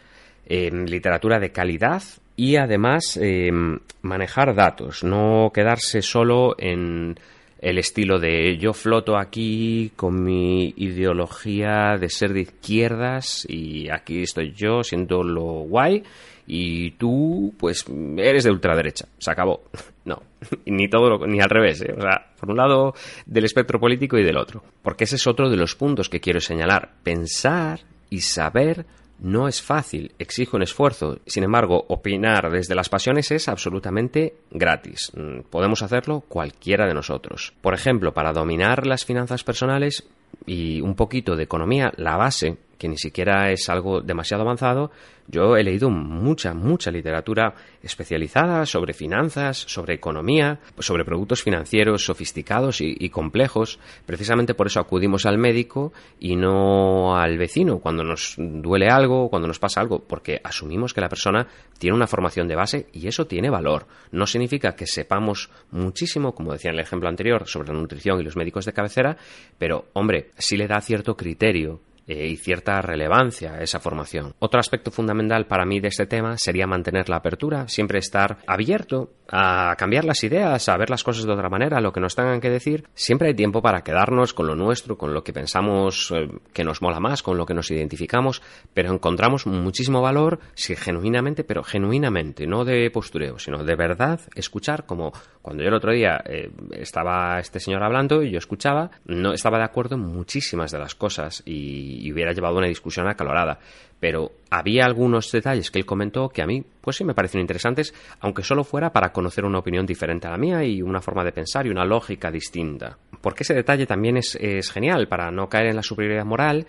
literatura 0.48 1.38
de 1.38 1.52
calidad 1.52 2.02
y 2.36 2.56
además 2.56 3.18
em, 3.20 3.78
manejar 4.02 4.54
datos, 4.54 5.04
no 5.04 5.50
quedarse 5.52 6.02
solo 6.02 6.54
en 6.58 7.18
el 7.60 7.78
estilo 7.78 8.18
de 8.18 8.56
yo 8.56 8.72
floto 8.72 9.18
aquí 9.18 9.90
con 9.96 10.22
mi 10.22 10.72
ideología 10.76 11.96
de 11.98 12.08
ser 12.08 12.32
de 12.32 12.42
izquierdas 12.42 13.44
y 13.48 13.90
aquí 13.90 14.22
estoy 14.22 14.52
yo 14.52 14.82
siendo 14.84 15.22
lo 15.22 15.64
guay 15.64 16.04
y 16.46 16.92
tú 16.92 17.52
pues 17.58 17.84
eres 18.16 18.44
de 18.44 18.50
ultraderecha, 18.50 19.06
se 19.18 19.30
acabó. 19.30 19.62
No, 20.08 20.22
ni 20.64 20.88
todo 20.88 21.26
ni 21.26 21.38
al 21.38 21.50
revés, 21.50 21.82
¿eh? 21.82 21.92
o 21.94 22.00
sea, 22.00 22.28
por 22.40 22.50
un 22.50 22.56
lado 22.56 22.94
del 23.26 23.44
espectro 23.44 23.78
político 23.78 24.16
y 24.16 24.24
del 24.24 24.38
otro, 24.38 24.62
porque 24.80 25.04
ese 25.04 25.16
es 25.16 25.26
otro 25.26 25.50
de 25.50 25.56
los 25.58 25.74
puntos 25.74 26.08
que 26.08 26.18
quiero 26.18 26.40
señalar, 26.40 26.92
pensar 27.02 27.80
y 28.08 28.20
saber 28.22 28.86
no 29.18 29.48
es 29.48 29.62
fácil, 29.62 30.12
exige 30.18 30.56
un 30.56 30.62
esfuerzo. 30.62 31.18
Sin 31.26 31.44
embargo, 31.44 31.84
opinar 31.88 32.50
desde 32.50 32.74
las 32.74 32.88
pasiones 32.88 33.30
es 33.30 33.48
absolutamente 33.48 34.34
gratis. 34.50 35.10
Mm, 35.14 35.40
podemos 35.50 35.82
hacerlo 35.82 36.20
cualquiera 36.28 36.86
de 36.86 36.94
nosotros. 36.94 37.52
Por 37.60 37.74
ejemplo, 37.74 38.12
para 38.14 38.32
dominar 38.32 38.86
las 38.86 39.04
finanzas 39.04 39.44
personales 39.44 40.06
y 40.46 40.80
un 40.80 40.94
poquito 40.94 41.36
de 41.36 41.44
economía, 41.44 41.92
la 41.96 42.16
base 42.16 42.58
que 42.78 42.88
ni 42.88 42.96
siquiera 42.96 43.50
es 43.50 43.68
algo 43.68 44.00
demasiado 44.00 44.44
avanzado, 44.44 44.90
yo 45.30 45.56
he 45.56 45.62
leído 45.62 45.90
mucha, 45.90 46.54
mucha 46.54 46.90
literatura 46.90 47.54
especializada 47.82 48.64
sobre 48.64 48.94
finanzas, 48.94 49.58
sobre 49.58 49.94
economía, 49.94 50.58
sobre 50.78 51.04
productos 51.04 51.42
financieros 51.42 52.06
sofisticados 52.06 52.80
y, 52.80 53.10
complejos. 53.10 53.78
Precisamente 54.06 54.54
por 54.54 54.68
eso 54.68 54.80
acudimos 54.80 55.26
al 55.26 55.36
médico 55.36 55.92
y 56.18 56.34
no 56.34 57.16
al 57.18 57.36
vecino 57.36 57.78
cuando 57.78 58.04
nos 58.04 58.36
duele 58.38 58.88
algo, 58.88 59.28
cuando 59.28 59.48
nos 59.48 59.58
pasa 59.58 59.82
algo, 59.82 59.98
porque 59.98 60.40
asumimos 60.42 60.94
que 60.94 61.02
la 61.02 61.10
persona 61.10 61.46
tiene 61.78 61.94
una 61.94 62.06
formación 62.06 62.48
de 62.48 62.56
base 62.56 62.86
y 62.94 63.06
eso 63.06 63.26
tiene 63.26 63.50
valor. 63.50 63.86
No 64.12 64.26
significa 64.26 64.74
que 64.74 64.86
sepamos 64.86 65.50
muchísimo, 65.72 66.34
como 66.34 66.54
decía 66.54 66.70
en 66.70 66.76
el 66.76 66.84
ejemplo 66.84 67.08
anterior, 67.08 67.46
sobre 67.46 67.68
la 67.68 67.78
nutrición 67.78 68.18
y 68.18 68.24
los 68.24 68.36
médicos 68.36 68.64
de 68.64 68.72
cabecera, 68.72 69.18
pero 69.58 69.88
hombre, 69.92 70.30
sí 70.38 70.56
le 70.56 70.66
da 70.66 70.80
cierto 70.80 71.16
criterio 71.16 71.80
eh, 72.08 72.26
y 72.26 72.36
cierta 72.36 72.80
relevancia 72.80 73.52
a 73.52 73.62
esa 73.62 73.80
formación. 73.80 74.34
Otro 74.38 74.58
aspecto 74.58 74.90
fundamental 74.90 75.46
para 75.46 75.66
mí 75.66 75.78
de 75.78 75.88
este 75.88 76.06
tema 76.06 76.38
sería 76.38 76.66
mantener 76.66 77.10
la 77.10 77.16
apertura, 77.16 77.68
siempre 77.68 77.98
estar 77.98 78.38
abierto 78.46 79.10
a 79.30 79.74
cambiar 79.76 80.06
las 80.06 80.24
ideas, 80.24 80.68
a 80.70 80.76
ver 80.78 80.88
las 80.88 81.04
cosas 81.04 81.26
de 81.26 81.32
otra 81.32 81.50
manera, 81.50 81.80
lo 81.80 81.92
que 81.92 82.00
nos 82.00 82.16
tengan 82.16 82.40
que 82.40 82.48
decir. 82.48 82.88
Siempre 82.94 83.28
hay 83.28 83.34
tiempo 83.34 83.60
para 83.60 83.82
quedarnos 83.82 84.32
con 84.32 84.46
lo 84.46 84.54
nuestro, 84.54 84.96
con 84.96 85.12
lo 85.12 85.22
que 85.22 85.34
pensamos 85.34 86.10
eh, 86.16 86.28
que 86.54 86.64
nos 86.64 86.80
mola 86.80 86.98
más, 86.98 87.22
con 87.22 87.36
lo 87.36 87.44
que 87.44 87.52
nos 87.52 87.70
identificamos, 87.70 88.42
pero 88.72 88.90
encontramos 88.90 89.46
muchísimo 89.46 90.00
valor 90.00 90.40
si 90.54 90.76
genuinamente, 90.76 91.44
pero 91.44 91.62
genuinamente, 91.62 92.46
no 92.46 92.64
de 92.64 92.90
postureo, 92.90 93.38
sino 93.38 93.64
de 93.64 93.76
verdad 93.76 94.20
escuchar 94.34 94.86
como 94.86 95.12
cuando 95.48 95.62
yo 95.62 95.70
el 95.70 95.76
otro 95.76 95.92
día 95.92 96.22
eh, 96.26 96.50
estaba 96.72 97.38
este 97.40 97.58
señor 97.58 97.82
hablando 97.82 98.22
y 98.22 98.30
yo 98.30 98.36
escuchaba, 98.36 98.90
no 99.06 99.32
estaba 99.32 99.56
de 99.56 99.64
acuerdo 99.64 99.94
en 99.94 100.02
muchísimas 100.02 100.70
de 100.72 100.78
las 100.78 100.94
cosas 100.94 101.42
y, 101.46 102.12
hubiera 102.12 102.32
llevado 102.32 102.58
una 102.58 102.66
discusión 102.66 103.08
acalorada 103.08 103.58
pero 103.98 104.32
había 104.50 104.84
algunos 104.84 105.32
detalles 105.32 105.70
que 105.70 105.78
él 105.78 105.86
comentó 105.86 106.28
que 106.28 106.42
a 106.42 106.46
mí, 106.46 106.62
pues 106.82 106.96
sí 106.96 107.04
me 107.04 107.14
parecieron 107.14 107.44
interesantes, 107.44 107.94
aunque 108.20 108.42
solo 108.42 108.62
fuera 108.62 108.92
para 108.92 109.10
conocer 109.10 109.44
una 109.46 109.58
opinión 109.58 109.86
diferente 109.86 110.28
a 110.28 110.30
la 110.30 110.36
mía 110.36 110.62
y 110.62 110.82
una 110.82 111.00
forma 111.00 111.24
de 111.24 111.32
pensar 111.32 111.66
y 111.66 111.70
una 111.70 111.84
lógica 111.84 112.30
distinta. 112.30 112.96
Porque 113.20 113.42
ese 113.42 113.54
detalle 113.54 113.86
también 113.86 114.18
es 114.18 114.70
genial 114.70 115.08
para 115.08 115.32
no 115.32 115.48
caer 115.48 115.68
en 115.68 115.76
la 115.76 115.82
superioridad 115.82 116.24
moral 116.24 116.66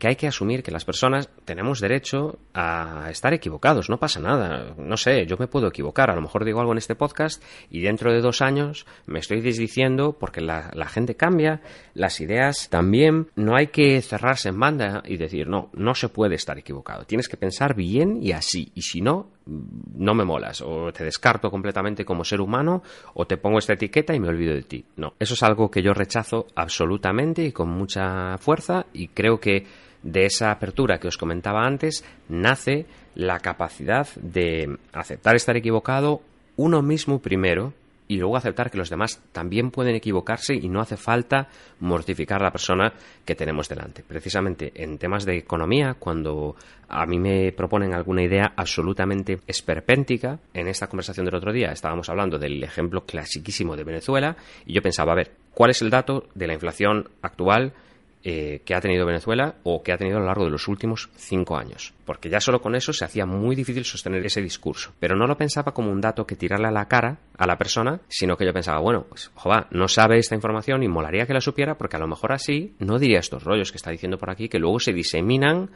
que 0.00 0.08
hay 0.08 0.16
que 0.16 0.26
asumir 0.26 0.64
que 0.64 0.72
las 0.72 0.84
personas 0.84 1.28
tenemos 1.44 1.78
derecho 1.78 2.38
a 2.54 3.08
estar 3.10 3.32
equivocados, 3.32 3.88
no 3.88 3.98
pasa 3.98 4.18
nada, 4.18 4.74
no 4.76 4.96
sé, 4.96 5.26
yo 5.26 5.36
me 5.38 5.46
puedo 5.46 5.68
equivocar, 5.68 6.10
a 6.10 6.16
lo 6.16 6.22
mejor 6.22 6.44
digo 6.44 6.58
algo 6.58 6.72
en 6.72 6.78
este 6.78 6.96
podcast 6.96 7.40
y 7.70 7.82
dentro 7.82 8.12
de 8.12 8.20
dos 8.20 8.40
años 8.40 8.86
me 9.06 9.20
estoy 9.20 9.42
desdiciendo 9.42 10.16
porque 10.18 10.40
la, 10.40 10.72
gente 10.88 11.14
cambia, 11.14 11.60
las 11.94 12.20
ideas 12.20 12.68
también, 12.70 13.28
no 13.36 13.54
hay 13.54 13.68
que 13.68 14.00
cerrarse 14.00 14.48
en 14.48 14.58
banda 14.58 15.02
y 15.06 15.18
decir, 15.18 15.46
no, 15.46 15.70
no 15.74 15.94
se 15.94 16.08
puede 16.08 16.34
estar 16.34 16.58
equivocado, 16.58 17.04
tienes 17.04 17.28
que 17.28 17.36
pensar 17.36 17.74
bien 17.74 18.18
y 18.22 18.32
así, 18.32 18.72
y 18.74 18.82
si 18.82 19.02
no, 19.02 19.28
no 19.46 20.14
me 20.14 20.24
molas, 20.24 20.62
o 20.62 20.92
te 20.92 21.04
descarto 21.04 21.50
completamente 21.50 22.04
como 22.04 22.24
ser 22.24 22.40
humano, 22.40 22.82
o 23.14 23.26
te 23.26 23.36
pongo 23.36 23.58
esta 23.58 23.74
etiqueta 23.74 24.14
y 24.14 24.20
me 24.20 24.28
olvido 24.28 24.54
de 24.54 24.62
ti. 24.62 24.84
No, 24.96 25.14
eso 25.18 25.34
es 25.34 25.42
algo 25.42 25.70
que 25.70 25.82
yo 25.82 25.92
rechazo 25.92 26.46
absolutamente 26.54 27.44
y 27.44 27.52
con 27.52 27.68
mucha 27.68 28.38
fuerza 28.38 28.86
y 28.92 29.08
creo 29.08 29.40
que 29.40 29.66
de 30.02 30.24
esa 30.24 30.50
apertura 30.50 30.98
que 30.98 31.08
os 31.08 31.16
comentaba 31.16 31.66
antes 31.66 32.04
nace 32.28 32.86
la 33.14 33.38
capacidad 33.40 34.08
de 34.16 34.78
aceptar 34.92 35.36
estar 35.36 35.56
equivocado 35.56 36.22
uno 36.56 36.82
mismo 36.82 37.20
primero 37.20 37.72
y 38.10 38.16
luego 38.16 38.36
aceptar 38.36 38.72
que 38.72 38.78
los 38.78 38.90
demás 38.90 39.22
también 39.30 39.70
pueden 39.70 39.94
equivocarse 39.94 40.54
y 40.54 40.68
no 40.68 40.80
hace 40.80 40.96
falta 40.96 41.46
mortificar 41.78 42.40
a 42.40 42.46
la 42.46 42.50
persona 42.50 42.92
que 43.24 43.36
tenemos 43.36 43.68
delante. 43.68 44.02
Precisamente 44.02 44.72
en 44.74 44.98
temas 44.98 45.24
de 45.24 45.36
economía, 45.36 45.94
cuando 45.96 46.56
a 46.88 47.06
mí 47.06 47.20
me 47.20 47.52
proponen 47.52 47.94
alguna 47.94 48.24
idea 48.24 48.52
absolutamente 48.56 49.38
esperpéntica, 49.46 50.40
en 50.52 50.66
esta 50.66 50.88
conversación 50.88 51.24
del 51.24 51.36
otro 51.36 51.52
día 51.52 51.70
estábamos 51.70 52.08
hablando 52.08 52.36
del 52.36 52.60
ejemplo 52.64 53.06
clasiquísimo 53.06 53.76
de 53.76 53.84
Venezuela 53.84 54.36
y 54.66 54.72
yo 54.72 54.82
pensaba, 54.82 55.12
a 55.12 55.16
ver, 55.16 55.30
¿cuál 55.54 55.70
es 55.70 55.80
el 55.80 55.90
dato 55.90 56.26
de 56.34 56.48
la 56.48 56.54
inflación 56.54 57.10
actual? 57.22 57.74
Eh, 58.22 58.60
que 58.66 58.74
ha 58.74 58.82
tenido 58.82 59.06
Venezuela 59.06 59.54
o 59.62 59.82
que 59.82 59.92
ha 59.92 59.96
tenido 59.96 60.18
a 60.18 60.20
lo 60.20 60.26
largo 60.26 60.44
de 60.44 60.50
los 60.50 60.68
últimos 60.68 61.08
cinco 61.16 61.56
años. 61.56 61.94
Porque 62.04 62.28
ya 62.28 62.38
solo 62.38 62.60
con 62.60 62.74
eso 62.74 62.92
se 62.92 63.06
hacía 63.06 63.24
muy 63.24 63.56
difícil 63.56 63.82
sostener 63.82 64.22
ese 64.26 64.42
discurso. 64.42 64.92
Pero 65.00 65.16
no 65.16 65.26
lo 65.26 65.38
pensaba 65.38 65.72
como 65.72 65.90
un 65.90 66.02
dato 66.02 66.26
que 66.26 66.36
tirarle 66.36 66.68
a 66.68 66.70
la 66.70 66.86
cara 66.86 67.20
a 67.38 67.46
la 67.46 67.56
persona, 67.56 67.98
sino 68.08 68.36
que 68.36 68.44
yo 68.44 68.52
pensaba, 68.52 68.78
bueno, 68.80 69.06
pues, 69.08 69.30
joder, 69.34 69.68
no 69.70 69.88
sabe 69.88 70.18
esta 70.18 70.34
información 70.34 70.82
y 70.82 70.88
molaría 70.88 71.26
que 71.26 71.32
la 71.32 71.40
supiera 71.40 71.78
porque 71.78 71.96
a 71.96 71.98
lo 71.98 72.08
mejor 72.08 72.32
así 72.32 72.74
no 72.78 72.98
diría 72.98 73.20
estos 73.20 73.42
rollos 73.42 73.72
que 73.72 73.78
está 73.78 73.90
diciendo 73.90 74.18
por 74.18 74.28
aquí 74.28 74.50
que 74.50 74.58
luego 74.58 74.80
se 74.80 74.92
diseminan 74.92 75.70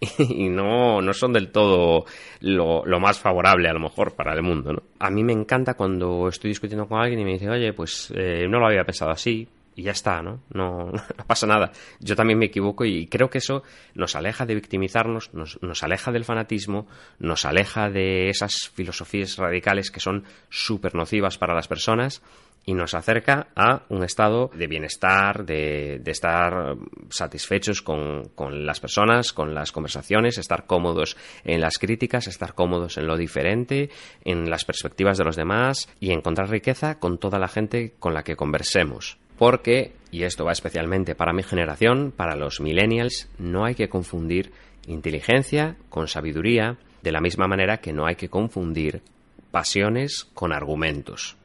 y 0.18 0.48
no, 0.48 1.02
no 1.02 1.12
son 1.12 1.34
del 1.34 1.52
todo 1.52 2.06
lo, 2.40 2.84
más 3.00 3.18
favorable 3.18 3.68
a 3.68 3.74
lo 3.74 3.80
mejor 3.80 4.14
para 4.14 4.32
el 4.32 4.42
mundo. 4.42 4.82
A 4.98 5.10
mí 5.10 5.22
me 5.24 5.34
encanta 5.34 5.74
cuando 5.74 6.28
estoy 6.28 6.48
discutiendo 6.48 6.88
con 6.88 7.02
alguien 7.02 7.20
y 7.20 7.24
me 7.24 7.32
dice, 7.32 7.50
oye, 7.50 7.74
pues 7.74 8.10
eh, 8.16 8.46
no 8.48 8.60
lo 8.60 8.66
había 8.66 8.84
pensado 8.84 9.10
así, 9.10 9.46
y 9.74 9.84
ya 9.84 9.92
está, 9.92 10.22
¿no? 10.22 10.42
¿no? 10.52 10.92
pasa 11.26 11.46
nada. 11.46 11.72
Yo 12.00 12.16
también 12.16 12.38
me 12.38 12.46
equivoco 12.46 12.84
y 12.84 13.06
creo 13.06 13.30
que 13.30 13.38
eso 13.38 13.62
nos 13.94 14.16
aleja 14.16 14.46
de 14.46 14.54
victimizarnos, 14.54 15.32
nos, 15.34 15.60
nos 15.62 15.82
aleja 15.82 16.12
del 16.12 16.24
fanatismo, 16.24 16.86
nos 17.18 17.44
aleja 17.44 17.90
de 17.90 18.28
esas 18.28 18.70
filosofías 18.74 19.36
radicales 19.36 19.90
que 19.90 20.00
son 20.00 20.24
súper 20.48 20.94
nocivas 20.94 21.38
para 21.38 21.54
las 21.54 21.68
personas 21.68 22.22
y 22.64 22.74
nos 22.74 22.94
acerca 22.94 23.48
a 23.56 23.82
un 23.88 24.04
estado 24.04 24.50
de 24.54 24.66
bienestar, 24.66 25.44
de, 25.44 25.98
de 26.00 26.10
estar 26.10 26.76
satisfechos 27.10 27.82
con, 27.82 28.28
con, 28.34 28.64
las 28.66 28.78
personas, 28.78 29.32
con 29.32 29.54
las 29.54 29.72
conversaciones, 29.72 30.38
estar 30.38 30.66
cómodos 30.66 31.16
en 31.44 31.60
las 31.60 31.78
críticas, 31.78 32.28
estar 32.28 32.54
cómodos 32.54 32.98
en 32.98 33.06
lo 33.06 33.16
diferente, 33.16 33.90
en 34.24 34.48
las 34.48 34.64
perspectivas 34.64 35.18
de 35.18 35.24
los 35.24 35.36
demás 35.36 35.88
y 35.98 36.12
encontrar 36.12 36.50
riqueza 36.50 36.98
con 36.98 37.18
toda 37.18 37.38
la 37.38 37.48
gente 37.48 37.94
con 37.98 38.14
la 38.14 38.22
que 38.22 38.36
conversemos 38.36 39.18
porque, 39.42 39.90
y 40.12 40.22
esto 40.22 40.44
va 40.44 40.52
especialmente 40.52 41.16
para 41.16 41.32
mi 41.32 41.42
generación, 41.42 42.12
para 42.16 42.36
los 42.36 42.60
millennials, 42.60 43.28
no 43.38 43.64
hay 43.64 43.74
que 43.74 43.88
confundir 43.88 44.52
inteligencia 44.86 45.74
con 45.88 46.06
sabiduría, 46.06 46.78
de 47.02 47.10
la 47.10 47.20
misma 47.20 47.48
manera 47.48 47.78
que 47.78 47.92
no 47.92 48.06
hay 48.06 48.14
que 48.14 48.28
confundir 48.28 49.02
pasiones 49.50 50.28
con 50.32 50.52
argumentos. 50.52 51.36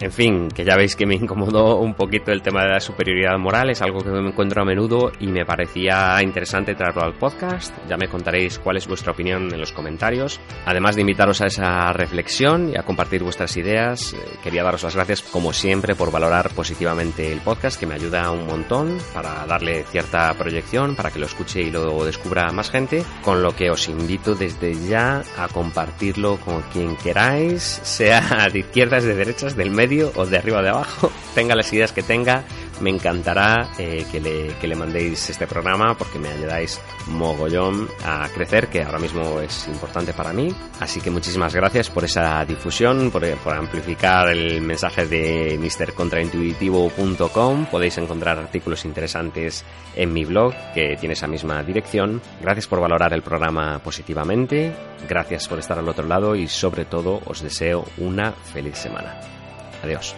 En 0.00 0.10
fin, 0.10 0.48
que 0.48 0.64
ya 0.64 0.76
veis 0.76 0.96
que 0.96 1.06
me 1.06 1.14
incomodó 1.14 1.78
un 1.78 1.94
poquito 1.94 2.32
el 2.32 2.42
tema 2.42 2.62
de 2.62 2.70
la 2.70 2.80
superioridad 2.80 3.38
moral, 3.38 3.70
es 3.70 3.80
algo 3.80 4.00
que 4.00 4.10
me 4.10 4.28
encuentro 4.28 4.62
a 4.62 4.64
menudo 4.64 5.12
y 5.20 5.28
me 5.28 5.46
parecía 5.46 6.20
interesante 6.22 6.74
traerlo 6.74 7.04
al 7.04 7.14
podcast. 7.14 7.72
Ya 7.88 7.96
me 7.96 8.08
contaréis 8.08 8.58
cuál 8.58 8.76
es 8.76 8.88
vuestra 8.88 9.12
opinión 9.12 9.52
en 9.52 9.60
los 9.60 9.72
comentarios. 9.72 10.40
Además 10.66 10.96
de 10.96 11.02
invitaros 11.02 11.40
a 11.40 11.46
esa 11.46 11.92
reflexión 11.92 12.70
y 12.70 12.76
a 12.76 12.82
compartir 12.82 13.22
vuestras 13.22 13.56
ideas, 13.56 14.12
eh, 14.14 14.18
quería 14.42 14.64
daros 14.64 14.82
las 14.82 14.96
gracias 14.96 15.22
como 15.22 15.52
siempre 15.52 15.94
por 15.94 16.10
valorar 16.10 16.50
positivamente 16.50 17.32
el 17.32 17.40
podcast, 17.40 17.78
que 17.78 17.86
me 17.86 17.94
ayuda 17.94 18.30
un 18.30 18.46
montón 18.46 18.98
para 19.12 19.46
darle 19.46 19.84
cierta 19.84 20.34
proyección, 20.34 20.96
para 20.96 21.10
que 21.10 21.20
lo 21.20 21.26
escuche 21.26 21.62
y 21.62 21.70
lo 21.70 22.04
descubra 22.04 22.50
más 22.50 22.70
gente, 22.70 23.04
con 23.22 23.42
lo 23.42 23.54
que 23.54 23.70
os 23.70 23.88
invito 23.88 24.34
desde 24.34 24.74
ya 24.86 25.22
a 25.38 25.48
compartirlo 25.48 26.38
con 26.38 26.62
quien 26.72 26.96
queráis, 26.96 27.62
sea 27.82 28.48
de 28.52 28.58
izquierdas, 28.58 29.04
de 29.04 29.14
derechas, 29.14 29.56
del 29.56 29.70
medio 29.84 30.12
o 30.16 30.24
de 30.24 30.38
arriba 30.38 30.60
o 30.60 30.62
de 30.62 30.70
abajo, 30.70 31.12
tenga 31.34 31.54
las 31.54 31.70
ideas 31.72 31.92
que 31.92 32.02
tenga, 32.02 32.44
me 32.80 32.88
encantará 32.90 33.68
eh, 33.78 34.04
que, 34.10 34.20
le, 34.20 34.54
que, 34.60 34.66
le, 34.66 34.74
mandéis 34.74 35.28
este 35.28 35.46
programa 35.46 35.94
porque 35.96 36.18
me 36.18 36.28
ayudáis 36.28 36.80
mogollón 37.08 37.88
a 38.04 38.26
crecer, 38.34 38.68
que 38.68 38.82
ahora 38.82 38.98
mismo 38.98 39.40
es 39.40 39.68
importante 39.68 40.14
para 40.14 40.32
mí. 40.32 40.48
Así 40.80 41.02
que 41.02 41.10
muchísimas 41.10 41.54
gracias 41.54 41.90
por 41.90 42.04
esa 42.04 42.42
difusión, 42.46 43.10
por, 43.10 43.28
por 43.38 43.54
amplificar 43.54 44.30
el 44.30 44.62
mensaje 44.62 45.06
de 45.06 45.58
mrcontraintuitivo.com. 45.58 47.66
Podéis 47.66 47.98
encontrar 47.98 48.38
artículos 48.38 48.86
interesantes 48.86 49.64
en 49.94 50.12
mi 50.12 50.24
blog, 50.24 50.54
que 50.72 50.96
tiene 50.98 51.12
esa 51.12 51.28
misma 51.28 51.62
dirección. 51.62 52.22
Gracias 52.40 52.66
por 52.66 52.80
valorar 52.80 53.12
el 53.12 53.22
programa 53.22 53.78
positivamente, 53.80 54.72
gracias 55.08 55.46
por 55.46 55.58
estar 55.58 55.78
al 55.78 55.88
otro 55.88 56.06
lado 56.06 56.34
y 56.34 56.48
sobre 56.48 56.86
todo 56.86 57.20
os 57.26 57.42
deseo 57.42 57.84
una 57.98 58.32
feliz 58.32 58.78
semana. 58.78 59.20
Adiós. 59.84 60.16